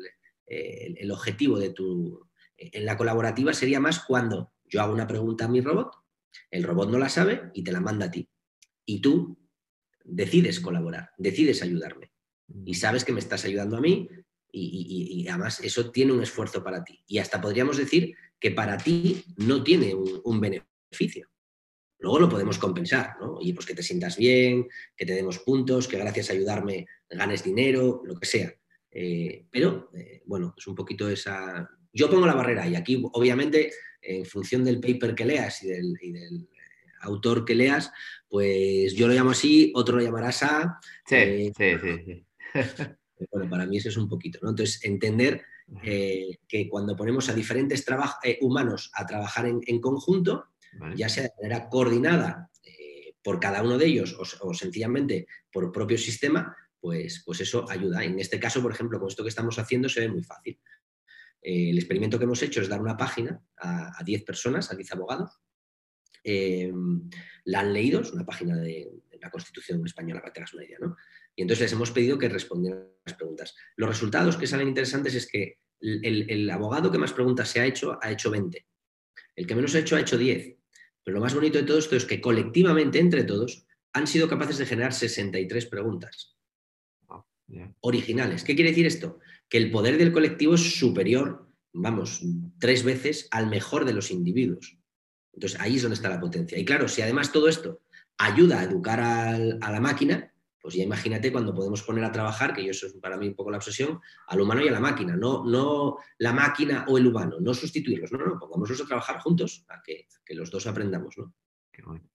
[1.12, 2.28] objetivo de tu...
[2.58, 5.92] En la colaborativa sería más cuando yo hago una pregunta a mi robot,
[6.52, 8.30] el robot no la sabe y te la manda a ti.
[8.86, 9.38] Y tú
[10.04, 12.12] decides colaborar, decides ayudarme.
[12.66, 12.76] Y mm.
[12.76, 14.08] sabes que me estás ayudando a mí
[14.58, 17.04] y, además eso tiene un esfuerzo para ti.
[17.08, 21.30] Y hasta podríamos decir que para ti no tiene un, beneficio.
[22.00, 23.36] Luego lo podemos compensar, ¿no?
[23.36, 27.44] Oye, pues que te sientas bien, que te demos puntos, que gracias a ayudarme ganes
[27.44, 28.54] dinero, lo que sea.
[28.98, 31.70] Eh, pero, eh, bueno, es un poquito esa...
[31.92, 33.72] Yo pongo la barrera y aquí, obviamente,
[34.02, 36.30] en función del paper que leas y del, eh,
[37.02, 37.92] autor que leas,
[38.30, 40.80] pues yo lo llamo así, otro lo llamará SA.
[41.06, 41.72] Sí, sí,
[42.06, 42.26] sí.
[43.32, 44.50] Bueno, para mí eso es un poquito, ¿no?
[44.50, 45.42] Entonces, entender
[45.84, 47.86] eh, que cuando ponemos a diferentes
[48.24, 50.48] eh, humanos a trabajar en, conjunto,
[50.98, 52.52] ya sea de manera coordinada
[53.24, 56.56] por cada uno de ellos o, sencillamente por propio sistema,
[56.86, 58.04] pues, pues eso ayuda.
[58.04, 60.60] En este caso, por ejemplo, con esto que estamos haciendo se ve muy fácil.
[61.42, 65.32] el experimento que hemos hecho es dar una página a 10 personas, a 10 abogados.
[66.24, 70.78] la han leído, es una página de, la Constitución española, para que tengas una idea,
[70.80, 70.96] ¿no?
[71.36, 73.56] Y entonces les hemos pedido que respondieran las preguntas.
[73.78, 77.98] Los resultados que salen interesantes es que el, abogado que más preguntas se ha hecho,
[78.00, 78.64] ha hecho 20.
[79.36, 80.56] El que menos ha hecho, ha hecho 10.
[81.04, 84.60] Pero lo más bonito de todo esto es que colectivamente, entre todos, han sido capaces
[84.60, 86.36] de generar 63 preguntas
[87.82, 88.44] originales.
[88.44, 89.20] ¿Qué quiere decir esto?
[89.50, 92.22] Que el poder del colectivo es superior, vamos,
[92.60, 94.78] tres veces al mejor de los individuos.
[95.34, 96.58] Entonces ahí es donde está la potencia.
[96.58, 97.82] Y claro, si además todo esto
[98.18, 99.38] ayuda a educar a
[99.72, 100.32] la máquina,
[100.66, 103.52] pues ya imagínate cuando podemos poner a trabajar, que eso es para mí un poco
[103.52, 107.38] la obsesión, al humano y a la máquina, no, no la máquina o el humano,
[107.40, 111.36] no sustituirlos, no, no, pongámoslos a trabajar juntos, a que, los dos aprendamos, ¿no?
[111.72, 112.10] Qué bueno,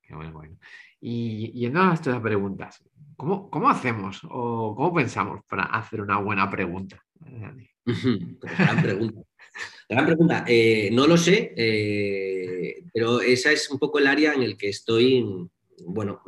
[0.00, 0.58] qué bueno, bueno.
[1.04, 2.80] Y yendo a estas preguntas,
[3.16, 7.04] ¿cómo, ¿cómo, hacemos o cómo pensamos para hacer una buena pregunta?
[7.84, 9.20] gran pregunta.
[9.88, 10.44] Gran pregunta.
[10.46, 14.68] Eh, no lo sé, eh, pero esa es un poco el área en el que
[14.68, 15.26] estoy,
[15.86, 16.22] bueno,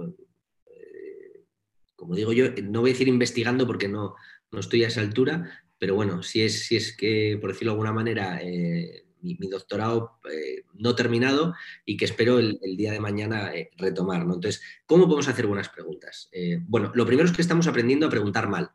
[1.95, 4.17] como digo yo, no voy a decir investigando porque no,
[4.51, 7.75] no estoy a esa altura, pero bueno, si es, si es que, por decirlo de
[7.75, 11.55] alguna manera, eh, mi, doctorado eh, no terminado
[11.85, 14.25] y que espero el, día de mañana eh, retomar.
[14.27, 14.35] ¿no?
[14.35, 16.31] Entonces, ¿cómo podemos hacer buenas preguntas?
[16.67, 18.71] bueno, lo primero es que estamos aprendiendo a preguntar mal.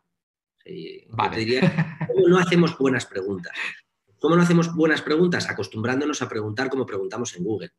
[2.08, 3.54] ¿cómo no hacemos buenas preguntas?
[4.20, 5.50] ¿Cómo no hacemos buenas preguntas?
[5.50, 7.72] Acostumbrándonos a preguntar como preguntamos en Google.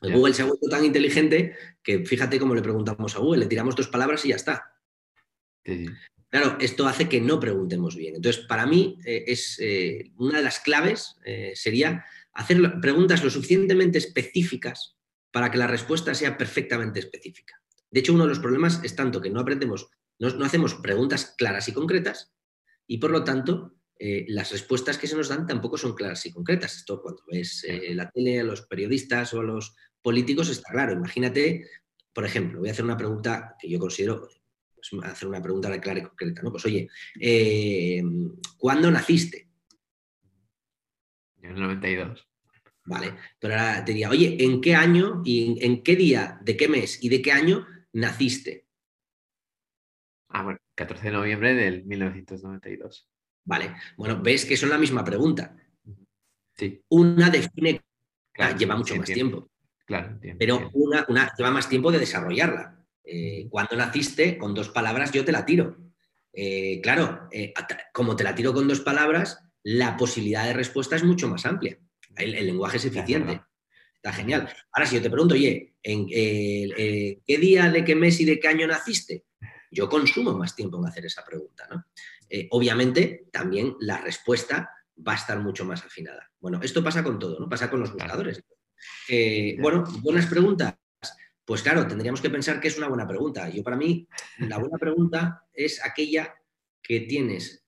[0.00, 3.76] Google se ha vuelto tan inteligente que fíjate cómo le preguntamos a Google, le tiramos
[3.76, 4.72] dos palabras y ya está.
[6.32, 8.14] Claro, esto hace que no preguntemos bien.
[8.14, 13.28] Entonces, para mí, eh, es eh, una de las claves eh, sería hacer preguntas lo
[13.28, 14.96] suficientemente específicas
[15.30, 17.62] para que la respuesta sea perfectamente específica.
[17.90, 21.68] De hecho, uno de los problemas es tanto que no aprendemos, no, hacemos preguntas claras
[21.68, 22.32] y concretas
[22.86, 23.76] y por lo tanto
[24.26, 26.78] las respuestas que se nos dan tampoco son claras y concretas.
[26.78, 30.92] Esto cuando ves la tele, a los periodistas o a los políticos está claro.
[30.92, 31.68] Imagínate,
[32.12, 34.28] por ejemplo, voy a hacer una pregunta que yo considero,
[34.90, 36.50] pues, hacer una pregunta clara y concreta, ¿no?
[36.50, 36.88] Pues oye,
[37.20, 38.02] eh,
[38.58, 39.48] ¿cuándo naciste?
[41.40, 42.28] En el 92.
[42.84, 46.68] Vale, pero ahora te diría, oye, ¿en qué año y en qué día, de qué
[46.68, 48.66] mes y de qué año naciste?
[50.28, 53.08] Ah, bueno, 14 de noviembre del 1992.
[53.44, 55.56] Vale, bueno, ves que son la misma pregunta.
[56.54, 56.82] Sí.
[56.88, 57.80] Una define,
[58.58, 59.50] lleva mucho más tiempo.
[59.84, 61.04] Claro, Pero una,
[61.36, 62.81] lleva más tiempo de desarrollarla.
[63.04, 65.76] Eh, cuando naciste, con dos palabras yo te la tiro.
[66.32, 67.52] Eh, claro, eh,
[67.92, 71.78] como te la tiro con dos palabras, la posibilidad de respuesta es mucho más amplia.
[72.16, 73.42] El, lenguaje es eficiente.
[73.96, 74.48] Está genial.
[74.72, 78.48] Ahora, si yo te pregunto, oye, ¿en qué día, de qué mes y de qué
[78.48, 79.24] año naciste?
[79.70, 81.68] Yo consumo más tiempo en hacer esa pregunta.
[82.50, 84.70] obviamente, también la respuesta
[85.06, 86.30] va a estar mucho más afinada.
[86.40, 87.48] Bueno, esto pasa con todo, ¿no?
[87.48, 88.42] Pasa con los buscadores.
[89.60, 90.74] Bueno, buenas preguntas.
[91.44, 93.48] Pues claro, tendríamos que pensar que es una buena pregunta.
[93.48, 94.06] Yo para mí,
[94.38, 96.34] la buena pregunta es aquella
[96.82, 97.64] que tienes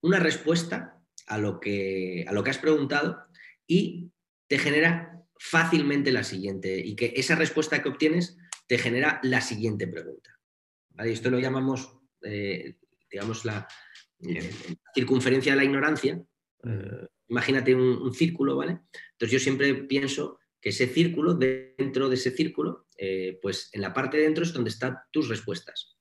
[0.00, 3.24] una respuesta a lo que, a lo que has preguntado
[3.66, 4.10] y
[4.46, 9.86] te genera fácilmente la siguiente y que esa respuesta que obtienes te genera la siguiente
[9.86, 10.38] pregunta.
[10.98, 12.76] Esto lo llamamos, eh,
[13.10, 13.66] digamos, la,
[14.94, 16.22] circunferencia de la ignorancia.
[16.64, 18.80] Eh, imagínate un, un, círculo, ¿vale?
[19.12, 23.94] Entonces yo siempre pienso que ese círculo, dentro de ese círculo, eh, pues en la
[23.94, 25.96] parte de dentro es donde están tus respuestas.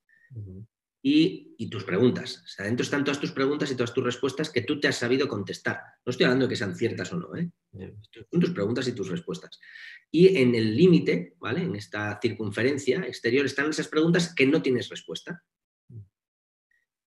[1.01, 2.41] y, tus preguntas.
[2.43, 4.97] O sea, dentro están todas tus preguntas y todas tus respuestas que tú te has
[4.97, 5.80] sabido contestar.
[6.05, 7.49] No estoy hablando de que sean ciertas o no, ¿eh?
[8.32, 9.60] Son tus preguntas y tus respuestas.
[10.12, 11.62] Y en el límite, ¿vale?
[11.62, 15.43] En esta circunferencia exterior están esas preguntas que no tienes respuesta.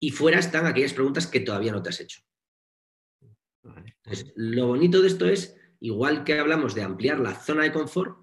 [0.00, 2.22] Y fuera están aquellas preguntas que todavía no te has hecho.
[4.36, 8.16] lo bonito de esto es, igual que hablamos de ampliar la zona de confort,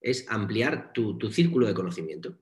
[0.00, 2.38] es ampliar tu, círculo de conocimiento.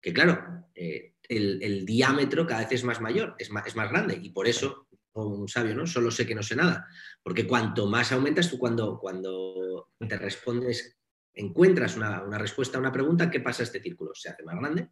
[0.00, 4.18] Que claro, eh, el, diámetro cada vez es más mayor, es más, es más grande.
[4.22, 5.86] Y por eso, un sabio, ¿no?
[5.86, 6.86] Solo sé que no sé nada.
[7.22, 10.96] Porque cuanto más aumentas, tú cuando, cuando te respondes,
[11.32, 14.14] encuentras una, respuesta a una pregunta, ¿qué pasa este círculo?
[14.14, 14.90] Se hace más grande.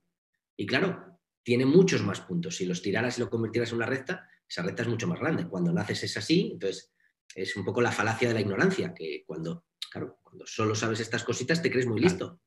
[0.57, 2.57] Y claro, tiene muchos más puntos.
[2.57, 5.47] Si los tiraras y lo convirtieras en una recta, esa recta es mucho más grande.
[5.49, 6.92] Cuando naces es así, entonces
[7.35, 11.25] es un poco la falacia de la ignorancia, que cuando, claro, cuando solo sabes estas
[11.25, 12.41] cositas te crees muy listo.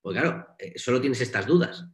[0.00, 1.86] Pues claro, eh, solo tienes estas dudas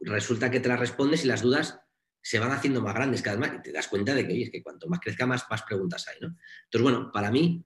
[0.00, 1.80] resulta que te las respondes y las dudas
[2.22, 4.42] se van haciendo más grandes cada vez más y te das cuenta de que, oye,
[4.44, 6.36] es que cuanto más crezca, más, más preguntas hay, ¿no?
[6.64, 7.64] Entonces, bueno, para mí,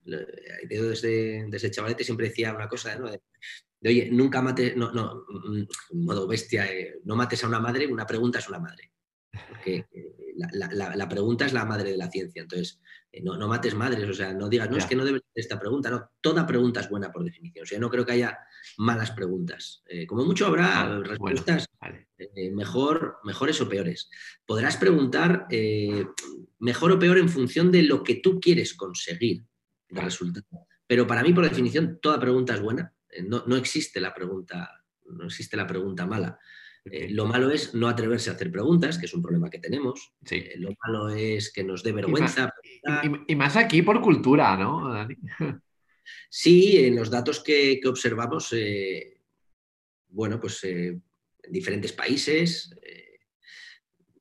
[0.69, 3.11] desde, desde chavalete siempre decía una cosa, ¿no?
[3.11, 3.23] De,
[3.83, 8.07] oye, nunca mates, no, no, mm, modo bestia, eh, no mates a una madre, una
[8.07, 8.93] pregunta es una madre.
[9.49, 12.43] Porque eh, la, pregunta es la madre de la ciencia.
[12.43, 12.81] Entonces,
[13.13, 15.91] eh, no, mates madres, o sea, no digas, no, es que no debes esta pregunta,
[15.91, 17.65] no, toda pregunta es buena por definición.
[17.65, 18.39] O sea, no creo que haya
[18.79, 19.83] malas preguntas.
[19.87, 21.67] Eh, como mucho habrá ah, respuestas
[22.53, 24.11] mejor, mejores o peores.
[24.47, 25.47] Podrás preguntar
[26.59, 29.45] mejor o peor en función de lo que tú quieres conseguir
[29.89, 30.67] de resultado.
[30.87, 32.93] Pero para mí, por definición, toda pregunta es buena.
[33.25, 36.39] No, no existe la pregunta, no existe la pregunta mala.
[36.85, 40.15] Eh, lo malo es no atreverse a hacer preguntas, que es un problema que tenemos.
[40.31, 42.53] Eh, lo malo es que nos dé vergüenza.
[43.27, 45.17] Y más, aquí por cultura, ¿no, Dani?
[46.29, 49.21] Sí, en los datos que, observamos, eh,
[50.09, 51.03] bueno, pues en
[51.49, 52.75] diferentes países,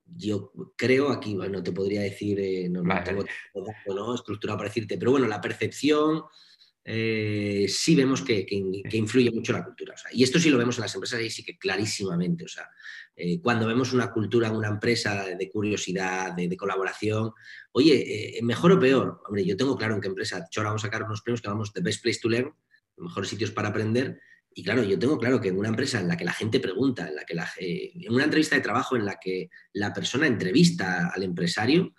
[0.05, 3.23] yo creo, aquí no te podría decir, no, tengo
[3.87, 4.15] ¿no?
[4.15, 6.23] estructurado para decirte, pero bueno, la percepción
[6.83, 9.95] eh, sí vemos que, influye mucho la cultura.
[10.11, 12.45] y esto sí lo vemos en las empresas y sí que clarísimamente.
[12.45, 12.67] O sea,
[13.15, 17.31] eh, cuando vemos una cultura en una empresa de curiosidad, de, colaboración,
[17.73, 19.21] oye, eh, mejor o peor.
[19.27, 20.47] Hombre, yo tengo claro en qué empresa.
[20.55, 22.53] Ahora vamos a sacar unos premios que llamamos The Best Place to Learn,
[22.97, 24.19] mejores sitios para aprender.
[24.53, 27.07] Y claro, yo tengo claro que en una empresa en la que la gente pregunta,
[27.07, 31.11] en la que la, en una entrevista de trabajo en la que la persona entrevista
[31.13, 31.93] al empresario,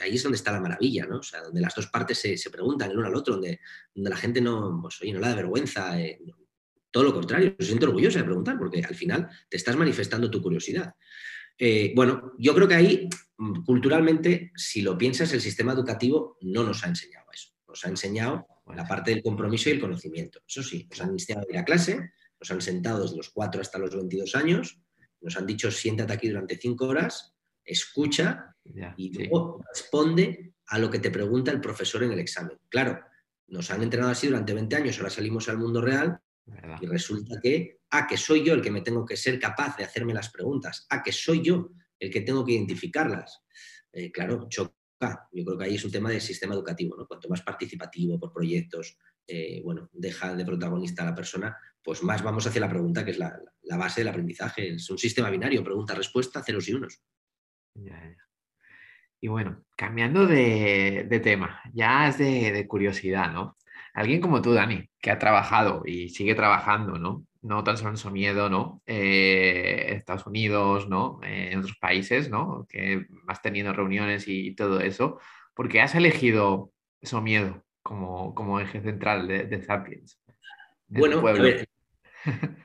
[0.00, 1.18] ahí es donde está la maravilla, ¿no?
[1.18, 3.60] O sea, donde las dos partes se, preguntan el uno al otro, donde,
[3.94, 6.20] donde la gente no, pues, oye, no le da vergüenza, eh,
[6.90, 10.42] todo lo contrario, se siente orgullosa de preguntar, porque al final te estás manifestando tu
[10.42, 10.94] curiosidad.
[11.58, 13.08] Eh, bueno, yo creo que ahí,
[13.38, 17.50] mm, culturalmente, si lo piensas, el sistema educativo no nos ha enseñado eso.
[17.66, 20.40] Nos ha enseñado la parte del compromiso y el conocimiento.
[20.46, 23.60] Eso sí, nos han iniciado a ir a clase, nos han sentado desde los 4
[23.60, 24.78] hasta los 22 años,
[25.20, 28.51] nos han dicho siéntate aquí durante 5 horas, escucha
[28.96, 32.58] y luego responde a lo que te pregunta el profesor en el examen.
[32.68, 33.00] Claro,
[33.48, 36.20] nos han entrenado así durante 20 años, ahora salimos al mundo real
[36.80, 39.84] y resulta que, ah, que soy yo el que me tengo que ser capaz de
[39.84, 43.42] hacerme las preguntas, ah, que soy yo el que tengo que identificarlas.
[43.92, 44.72] Eh, claro, choca.
[45.32, 47.06] Yo creo que ahí es un tema del sistema educativo, ¿no?
[47.06, 48.96] Cuanto más participativo por proyectos,
[49.26, 53.12] eh, bueno, deja de protagonista a la persona, pues más vamos hacia la pregunta, que
[53.12, 53.38] es la,
[53.76, 54.74] base del aprendizaje.
[54.74, 57.02] Es un sistema binario, pregunta-respuesta, ceros y unos.
[59.24, 63.56] Y bueno, cambiando de, tema, ya es de, curiosidad, ¿no?
[63.94, 67.24] Alguien como tú, Dani, que ha trabajado y sigue trabajando, ¿no?
[67.40, 68.82] No tan solo en su miedo, ¿no?
[68.84, 71.20] Eh, en Estados Unidos, ¿no?
[71.22, 72.66] en otros países, ¿no?
[72.68, 75.20] Que vas teniendo reuniones y, todo eso.
[75.54, 80.20] ¿Por qué has elegido eso miedo como, como eje central de, de Sapiens?
[80.88, 81.22] Bueno,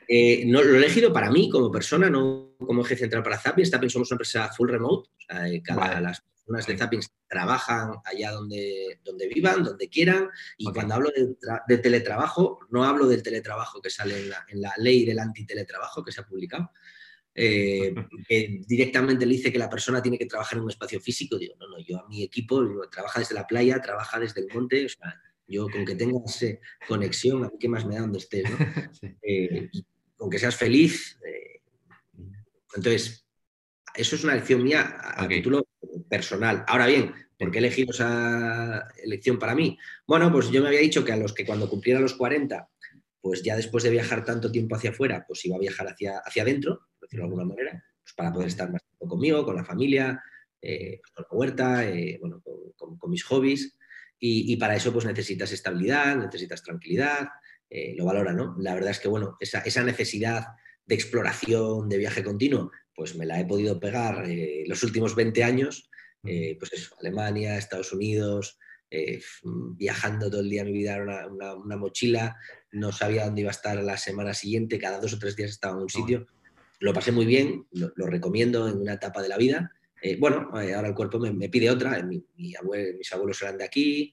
[0.08, 3.70] eh, no, lo he elegido para mí como persona, no como eje central para Sapiens.
[3.70, 7.92] Sapiens somos una empresa full remote, o sea, eh, cada, las personas de Zappings trabajan
[8.06, 11.12] allá donde, donde vivan, donde quieran, y cuando hablo
[11.68, 16.22] de, teletrabajo, no hablo del teletrabajo que sale en la, ley del antiteletrabajo que se
[16.22, 16.72] ha publicado,
[17.36, 17.94] eh,
[18.28, 21.56] que directamente le dice que la persona tiene que trabajar en un espacio físico, digo,
[21.60, 24.90] no, no, yo a mi equipo trabaja desde la playa, trabaja desde el monte, o
[24.90, 26.46] sea, yo con que tengas
[26.88, 28.58] conexión, a mí qué más me da donde estés, ¿no?
[29.22, 29.70] Eh,
[30.16, 31.20] con que seas feliz.
[31.24, 31.62] Eh,
[32.76, 33.28] entonces,
[33.98, 35.68] eso es una elección mía a título
[36.10, 36.64] personal.
[36.68, 39.78] Ahora bien, ¿por qué he elegido esa elección para mí?
[40.08, 42.70] Bueno, pues yo me había dicho que a los que cuando cumpliera los 40,
[43.22, 46.44] pues ya después de viajar tanto tiempo hacia afuera, pues iba a viajar hacia, hacia
[46.44, 49.66] adentro, por decirlo de alguna manera, pues para poder estar más tiempo conmigo, con la
[49.66, 50.22] familia,
[50.62, 52.42] eh, con la huerta, eh, bueno,
[52.76, 53.78] con, mis hobbies.
[54.20, 57.30] Y, para eso pues necesitas estabilidad, necesitas tranquilidad,
[57.70, 58.56] eh, lo valora, ¿no?
[58.60, 60.46] La verdad es que, bueno, esa, esa necesidad
[60.86, 65.44] de exploración, de viaje continuo, pues me la he podido pegar eh, los últimos 20
[65.44, 65.88] años,
[66.24, 68.58] eh, pues eso, Alemania, Estados Unidos,
[68.90, 72.36] eh, viajando todo el día mi vida era una, mochila,
[72.72, 75.76] no sabía dónde iba a estar la semana siguiente, cada dos o tres días estaba
[75.76, 76.26] en un sitio.
[76.80, 79.72] Lo pasé muy bien, lo, recomiendo en una etapa de la vida.
[80.18, 84.12] bueno, ahora el cuerpo me, pide otra, mis abuelos eran de aquí,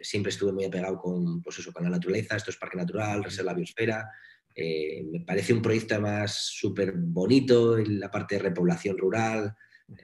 [0.00, 3.52] siempre estuve muy apegado con, pues eso, con la naturaleza, esto es parque natural, reserva
[3.52, 4.08] biosfera,
[4.54, 9.54] eh, me parece un proyecto además súper bonito, en la parte de repoblación rural.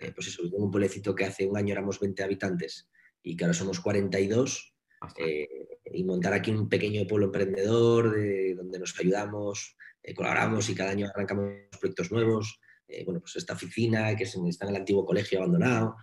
[0.01, 2.89] Eh, pues eso, tengo un pueblecito que hace un año éramos 20 habitantes
[3.23, 4.75] y que ahora somos 42.
[5.19, 5.49] Eh,
[5.93, 8.17] y montar aquí un pequeño pueblo emprendedor
[8.57, 9.77] donde nos ayudamos,
[10.15, 12.61] colaboramos y cada año arrancamos proyectos nuevos.
[13.05, 15.97] bueno, pues esta oficina que está en el antiguo colegio abandonado.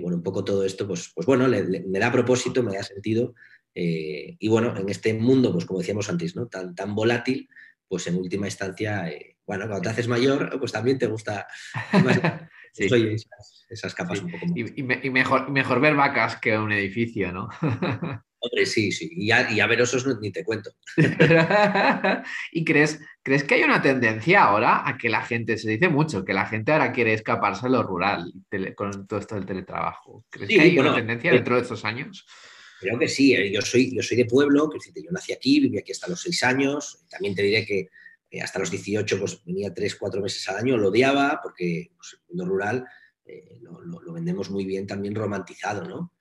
[0.00, 3.34] bueno, un poco todo esto, pues, pues bueno, me da propósito, me da sentido.
[3.74, 6.48] y bueno, en este mundo, pues como decíamos antes, ¿no?
[6.48, 7.48] tan, tan volátil,
[7.88, 11.46] pues en última instancia, eh, bueno, cuando te haces mayor, pues también te gusta
[12.74, 14.56] esas, capas un poco más.
[14.56, 17.48] Y, mejor, mejor ver vacas que un edificio, ¿no?
[18.40, 19.10] Hombre, sí, sí.
[19.10, 20.70] Y ya, y a ver osos ni te cuento.
[22.52, 26.24] ¿Y crees, crees que hay una tendencia ahora a que la gente, se dice mucho,
[26.24, 28.32] que la gente ahora quiere escaparse de lo rural
[28.76, 30.24] con todo esto del teletrabajo?
[30.30, 32.26] ¿Crees que hay una tendencia dentro de estos años?
[32.80, 35.78] Creo que sí, eh, yo soy, yo soy de pueblo, que yo nací aquí, viví
[35.78, 37.88] aquí hasta los seis años, también te diré que
[38.30, 42.14] eh, hasta los 18 pues venía tres, cuatro meses al año, lo odiaba porque pues,
[42.14, 42.84] el mundo rural
[43.24, 46.12] eh, lo, vendemos muy bien también romantizado, ¿no?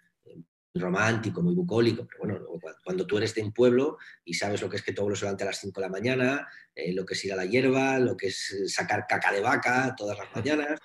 [0.73, 2.45] romántico, muy bucólico, pero bueno,
[2.85, 5.25] cuando tú eres de un pueblo y sabes lo que es que todo lo se
[5.25, 6.47] levante a las 5 de la mañana,
[6.93, 10.15] lo que es ir a la hierba, lo que es sacar caca de vaca todas
[10.19, 10.79] las mañanas,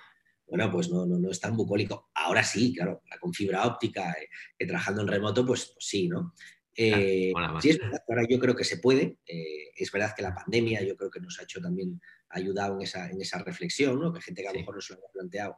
[0.53, 2.11] bueno, pues no, no, no es tan bucólico.
[2.13, 4.15] Ahora sí, claro, con fibra óptica,
[4.59, 6.35] eh, trabajando en remoto, pues, pues sí, ¿no?
[6.75, 9.17] Eh, sí, es verdad, ahora yo creo que se puede.
[9.25, 11.99] Eh, es verdad que la pandemia yo creo que nos ha hecho también,
[12.29, 14.13] ayudado en esa, en esa reflexión, ¿no?
[14.13, 15.57] Que gente que a lo mejor no se lo había planteado.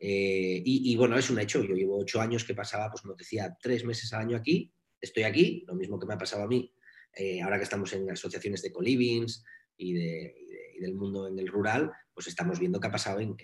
[0.00, 1.62] y, bueno, es un hecho.
[1.62, 4.74] Yo llevo ocho años que pasaba, pues como decía, tres meses al año aquí.
[5.00, 6.74] Estoy aquí, lo mismo que me ha pasado a mí.
[7.44, 9.44] ahora que estamos en asociaciones de colivings
[9.76, 10.34] y, de,
[10.74, 13.36] y del mundo en el rural, pues estamos viendo que ha pasado en,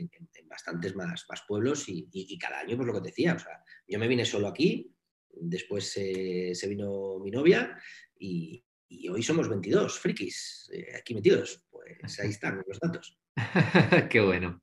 [0.46, 3.98] bastantes más, más pueblos y, cada año, pues lo que te decía, o sea, yo
[3.98, 4.94] me vine solo aquí,
[5.30, 7.78] después se vino mi novia
[8.18, 8.64] y,
[9.10, 11.62] hoy somos 22 frikis eh, aquí metidos.
[11.70, 13.18] Pues ahí están los datos.
[14.10, 14.60] Qué bueno.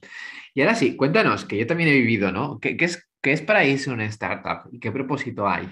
[0.53, 2.59] Y ahora sí, cuéntanos, que yo también he vivido, ¿no?
[2.59, 5.67] ¿Qué, es, qué es Paraíso una startup y qué propósito hay?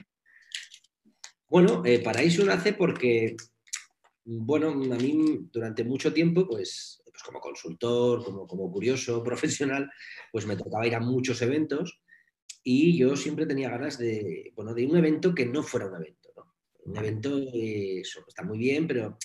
[1.48, 3.36] Bueno, eh, Paraíso nace porque,
[4.26, 9.90] bueno, a mí durante mucho tiempo, pues pues como consultor, como, como curioso, profesional,
[10.32, 12.02] pues me tocaba ir a muchos eventos
[12.64, 16.30] y yo siempre tenía ganas de, bueno, de un evento que no fuera un evento.
[16.36, 16.56] ¿no?
[16.86, 17.38] Un evento
[18.28, 19.18] está muy bien, pero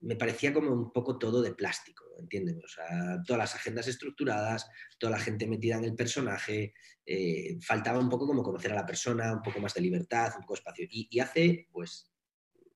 [0.00, 2.56] me parecía como un poco todo de plástico, ¿entiendes?
[2.62, 4.68] O sea, todas las agendas estructuradas,
[4.98, 6.74] toda la gente metida en el personaje,
[7.06, 10.42] eh, faltaba un poco como conocer a la persona, un poco más de libertad, un
[10.42, 10.86] poco de espacio.
[10.90, 12.10] Y, y hace, pues,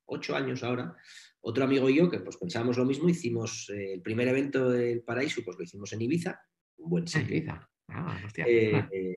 [0.07, 0.96] ocho años ahora,
[1.40, 5.03] otro amigo y yo, que pues pensábamos lo mismo, hicimos eh, el primer evento del
[5.03, 6.40] Paraíso, pues lo hicimos en Ibiza,
[6.76, 7.53] un buen sitio.
[7.88, 9.16] Ah, eh, eh,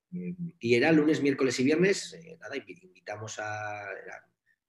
[0.60, 3.84] y era lunes, miércoles y viernes, nada, invitamos a...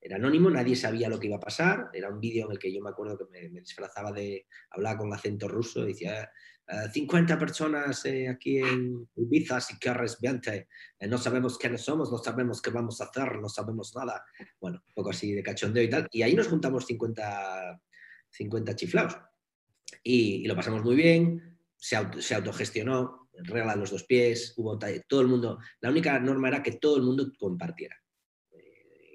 [0.01, 2.73] Era, anónimo, nadie sabía lo que iba a pasar, era un vídeo en el que
[2.73, 4.47] yo me acuerdo que me, me disfrazaba de...
[4.71, 6.31] hablar con acento ruso, decía,
[6.67, 10.69] 50 eh, personas eh, aquí en Ibiza, así que resbiante.
[10.99, 14.25] Eh, no sabemos quiénes somos, no sabemos qué vamos a hacer, no sabemos nada.
[14.61, 16.09] Bueno, un poco así de cachondeo y tal.
[16.11, 17.81] Y ahí nos juntamos 50,
[18.31, 19.17] 50 chiflados.
[20.03, 24.77] Y, lo pasamos muy bien, se, se autogestionó, regla los dos pies, hubo
[25.09, 25.59] todo el mundo.
[25.81, 27.97] La única norma era que todo el mundo compartiera,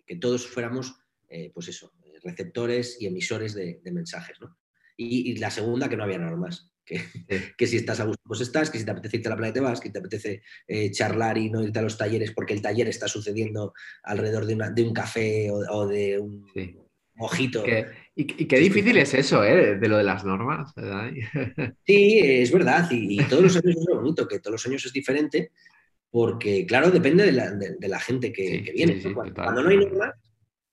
[0.06, 0.96] que todos fuéramos,
[1.54, 1.94] pues eso,
[2.24, 4.58] receptores y emisores de, mensajes, ¿no?
[4.96, 6.71] Y, y, la segunda, que no había normas
[7.58, 9.54] que, si estás a gusto, pues estás, que si te apetece irte a la playa
[9.54, 12.62] te vas, que te apetece eh, charlar y no irte a los talleres porque el
[12.62, 13.74] taller está suciediendo
[14.04, 16.46] alrededor de, de un café o, de un
[17.16, 17.64] mojito.
[18.16, 19.78] y, qué difícil es eso, ¿eh?
[19.78, 20.74] de lo de las normas.
[21.86, 24.94] Sí, es verdad, y, todos los años es lo bonito, que todos los años es
[24.94, 25.52] diferente,
[26.10, 29.02] porque claro, depende de la, gente que, viene.
[29.14, 30.16] cuando, no hay normas,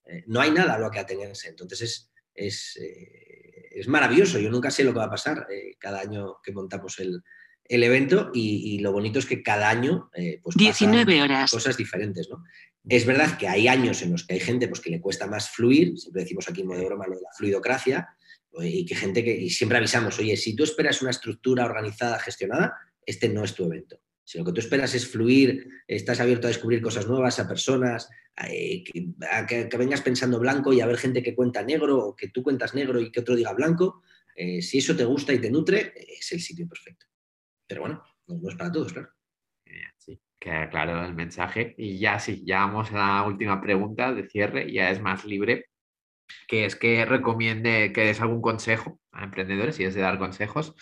[0.05, 2.11] eh, no hay nada a lo que atenerse, entonces es...
[2.33, 2.79] es
[3.81, 4.39] es maravilloso.
[4.39, 7.23] Yo nunca sé lo que va a pasar eh, cada año que montamos el,
[7.71, 11.51] evento y, lo bonito es que cada año eh, pues 19 horas.
[11.51, 12.27] cosas diferentes.
[12.29, 12.43] ¿no?
[12.87, 15.51] Es verdad que hay años en los que hay gente pues, que le cuesta más
[15.51, 18.09] fluir, siempre decimos aquí en modo de broma lo de la fluidocracia,
[18.61, 22.75] y que gente que y siempre avisamos, oye, si tú esperas una estructura organizada, gestionada,
[23.05, 24.01] este no es tu evento.
[24.29, 28.11] Si lo que tú esperas es fluir, estás abierto a descubrir cosas nuevas, a personas,
[28.47, 28.83] eh,
[29.27, 32.43] a, que, vengas pensando blanco y a ver gente que cuenta negro o que tú
[32.43, 34.03] cuentas negro y que otro diga blanco,
[34.35, 37.07] eh, si eso te gusta y te nutre, es el sitio perfecto.
[37.65, 39.09] pero bueno, no, es para todos, claro.
[39.97, 41.73] Sí, queda claro el mensaje.
[41.75, 45.69] Y ya sí, ya vamos a la última pregunta de cierre, ya es más libre,
[46.47, 50.75] que es que recomiende que des algún consejo a emprendedores, si es de dar consejos,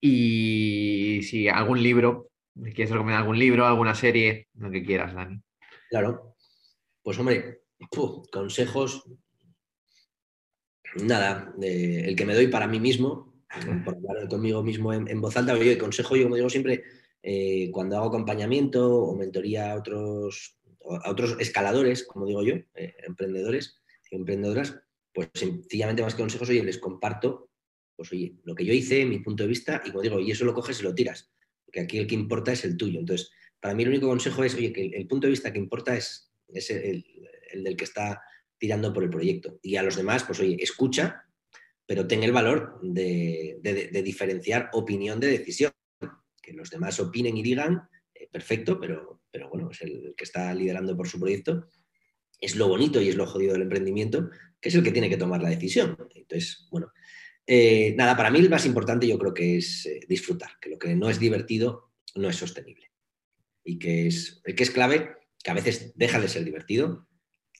[0.00, 2.30] y si algún libro,
[2.64, 5.40] quieres recomendar algún libro, alguna serie, lo que quieras, Dani.
[5.90, 6.36] Claro,
[7.02, 7.62] pues hombre,
[8.30, 9.04] consejos,
[11.02, 13.34] nada, el que me doy para mí mismo,
[13.84, 16.84] por hablar conmigo mismo en, voz alta, yo el consejo, yo como digo siempre,
[17.22, 20.58] eh, cuando hago acompañamiento o mentoría a otros,
[21.02, 24.80] a otros escaladores, como digo yo, eh, emprendedores y emprendedoras,
[25.12, 27.50] pues sencillamente más que consejos, oye, les comparto,
[27.96, 30.44] pues oye, lo que yo hice, mi punto de vista, y como digo, y eso
[30.44, 31.30] lo coges y lo tiras,
[31.76, 33.00] porque aquí el que importa es el tuyo.
[33.00, 35.94] Entonces, para mí el único consejo es, oye, que el, punto de vista que importa
[35.94, 37.04] es, es el,
[37.50, 38.22] el del que está
[38.56, 39.58] tirando por el proyecto.
[39.62, 41.26] Y a los demás, pues oye, escucha,
[41.84, 45.72] pero ten el valor de, diferenciar opinión de decisión.
[46.40, 47.82] Que los demás opinen y digan,
[48.14, 51.68] eh, perfecto, pero, pero bueno, es el que está liderando por su proyecto.
[52.40, 54.30] Es lo bonito y es lo jodido del emprendimiento,
[54.62, 55.94] que es el que tiene que tomar la decisión.
[56.14, 56.90] Entonces, bueno,
[57.46, 60.78] eh, nada, para mí el más importante yo creo que es eh, disfrutar, que lo
[60.78, 62.90] que no es divertido no es sostenible.
[63.64, 67.08] Y que es, que es clave, que a veces deja de ser divertido,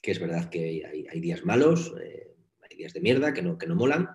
[0.01, 2.35] que es verdad que hay, días malos, eh,
[2.69, 4.09] hay días de mierda que no, que no molan,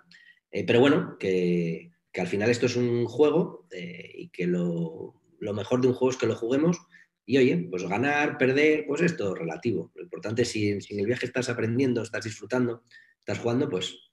[0.67, 5.95] pero bueno, que, al final esto es un juego y que lo, mejor de un
[5.95, 6.79] juego es que lo juguemos
[7.25, 9.91] y oye, pues ganar, perder, pues esto relativo.
[9.95, 12.85] Lo importante es si, si en el viaje estás aprendiendo, estás disfrutando,
[13.19, 14.12] estás jugando, pues,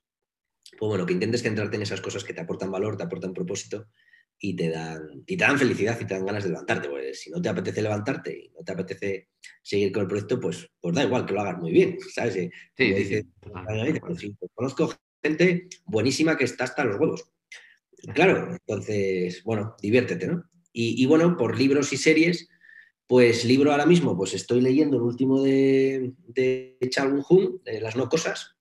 [0.78, 3.88] pues bueno, que intentes centrarte en esas cosas que te aportan valor, te aportan propósito
[4.38, 6.88] y te dan, y te dan felicidad y te dan ganas de levantarte.
[6.88, 9.28] Pues si no te apetece levantarte y no te apetece
[9.62, 12.34] seguir con el proyecto, pues, pues da igual que lo hagas muy bien, ¿sabes?
[12.34, 12.50] Sí,
[13.04, 13.26] sí,
[14.38, 17.30] pues conozco gente buenísima que está hasta los huevos.
[18.14, 20.44] Claro, entonces, bueno, diviértete, ¿no?
[20.72, 22.48] Y, bueno, por libros y series,
[23.08, 26.78] pues libro ahora mismo, pues estoy leyendo el último de, de
[27.28, 28.56] Hun, de Las No Cosas,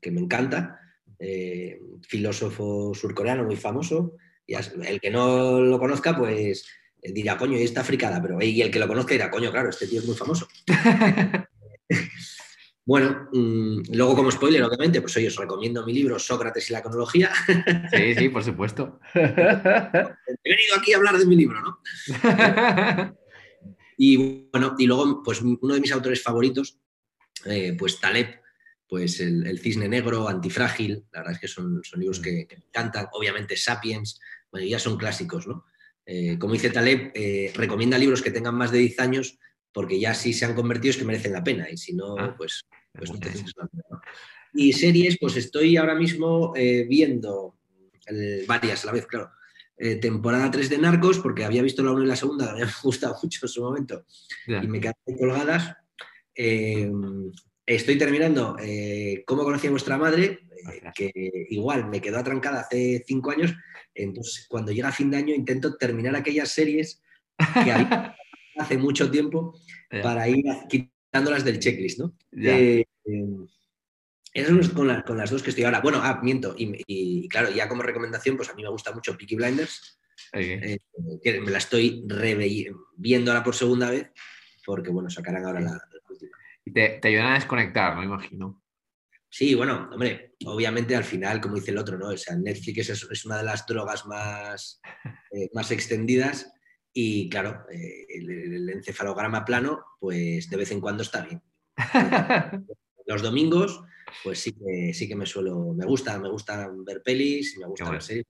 [0.00, 0.78] que me encanta,
[1.20, 4.16] eh, filósofo surcoreano muy famoso,
[4.46, 6.66] el que no lo conozca, pues
[7.02, 9.70] eh, dirá, coño, y está fricada, pero y el que lo conozca dirá, coño, claro,
[9.70, 10.48] este tío es muy famoso.
[12.84, 16.82] bueno, mm, luego como spoiler, obviamente, pues hoy os recomiendo mi libro Sócrates y la
[16.82, 17.30] cronología.
[17.92, 18.98] sí, sí, por supuesto.
[19.14, 21.78] He venido aquí a hablar de mi libro, ¿no?
[23.96, 26.78] y bueno, y luego, pues uno de mis autores favoritos,
[27.46, 28.40] eh, pues Taleb,
[28.90, 32.64] pues el, Cisne Negro, Antifrágil, la verdad es que son, son libros que, que, me
[32.64, 34.18] encantan, obviamente Sapiens,
[34.50, 35.64] bueno, ya son clásicos, ¿no?
[36.04, 39.38] Eh, como dice Taleb, eh, recomienda libros que tengan más de 10 años
[39.72, 42.34] porque ya si se han convertido es que merecen la pena y si no, ah,
[42.36, 44.02] pues, pues no te la pena.
[44.52, 47.60] Y series, pues estoy ahora mismo eh, viendo
[48.48, 49.30] varias a la vez, claro.
[50.00, 53.16] temporada 3 de Narcos, porque había visto la 1 y la segunda, me ha gustado
[53.22, 54.04] mucho en su momento
[54.48, 55.76] y me quedan colgadas.
[57.76, 58.56] Estoy terminando
[59.26, 60.40] Cómo conocí a vuestra madre,
[60.94, 61.12] que
[61.50, 63.54] igual me quedó atrancada hace 5 años
[63.94, 67.02] entonces, cuando llega fin de año, intento terminar aquellas series
[67.36, 67.70] que
[68.56, 69.58] hace mucho tiempo
[70.02, 72.16] para ir quitándolas del checklist, ¿no?
[72.32, 72.84] Eh,
[74.32, 75.80] esas son con, las dos que estoy ahora.
[75.80, 76.54] Bueno, ah, miento.
[76.56, 79.98] Y, claro, ya como recomendación, pues a mí me gusta mucho Peaky Blinders.
[80.32, 80.78] Eh,
[81.22, 82.04] que me la estoy
[82.96, 84.12] viendo ahora por segunda vez,
[84.64, 85.89] porque bueno, sacarán ahora la.
[86.70, 88.62] Y te, te ayudan a desconectar, me imagino.
[89.28, 92.08] Sí, bueno, hombre, obviamente al final, como dice el otro, ¿no?
[92.08, 94.80] O sea, Netflix es, una de las drogas más,
[95.32, 96.52] eh, más extendidas
[96.92, 101.42] y claro, eh, el, encefalograma plano, pues de vez en cuando está bien.
[103.06, 103.82] Los domingos,
[104.22, 107.90] pues sí que, sí que me suelo, me gusta, me gusta ver pelis, me gusta
[107.90, 108.26] ver series.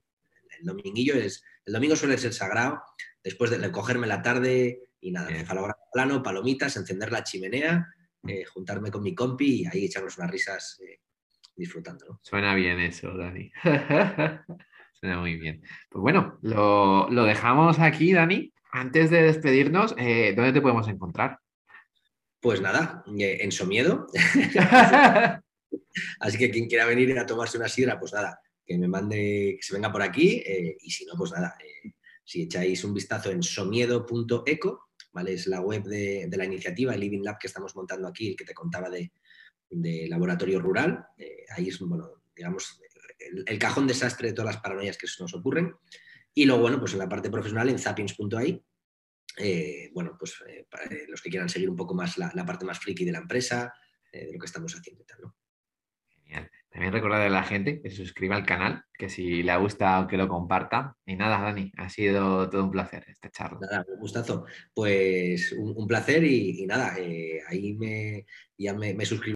[0.58, 2.82] El dominguillo es, el domingo suele ser sagrado,
[3.22, 7.88] después de cogerme la tarde y nada, encefalograma plano, palomitas, encender la chimenea
[8.26, 11.00] eh, juntarme con mi compi y ahí echarnos unas risas eh,
[11.56, 12.20] disfrutando.
[12.22, 13.50] Suena bien eso, Dani.
[14.92, 15.62] Suena muy bien.
[15.88, 18.52] Pues bueno, lo, dejamos aquí, Dani.
[18.72, 21.38] Antes de despedirnos, eh, ¿dónde te podemos encontrar?
[22.40, 24.06] Pues nada, en Somiedo.
[26.20, 29.62] Así que quien quiera venir a tomarse una sidra, pues nada, que me mande, que
[29.62, 30.42] se venga por aquí.
[30.80, 31.56] y si no, pues nada,
[32.24, 34.89] si echáis un vistazo en somiedo.eco,
[35.26, 38.44] es la web de, la iniciativa, el Living Lab que estamos montando aquí, el que
[38.44, 39.10] te contaba de,
[40.08, 41.06] laboratorio rural.
[41.16, 42.80] Eh, ahí es, bueno, digamos,
[43.18, 45.74] el, cajón desastre de todas las paranoias que nos ocurren.
[46.34, 48.62] Y luego, bueno, pues en la parte profesional, en zappings.ai,
[49.38, 52.78] eh, bueno, pues eh, para los que quieran seguir un poco más la, parte más
[52.78, 53.72] friki de la empresa,
[54.12, 55.36] de lo que estamos haciendo y tal, ¿no?
[56.70, 60.16] También recordarle a la gente que se suscriba al canal, que si le gusta que
[60.16, 60.96] lo comparta.
[61.04, 63.58] Y nada, Dani, ha sido todo un placer esta charla.
[63.60, 64.44] Nada, un gustazo.
[64.72, 68.24] Pues un, placer y, nada, eh, ahí me,
[68.56, 69.04] ya me, me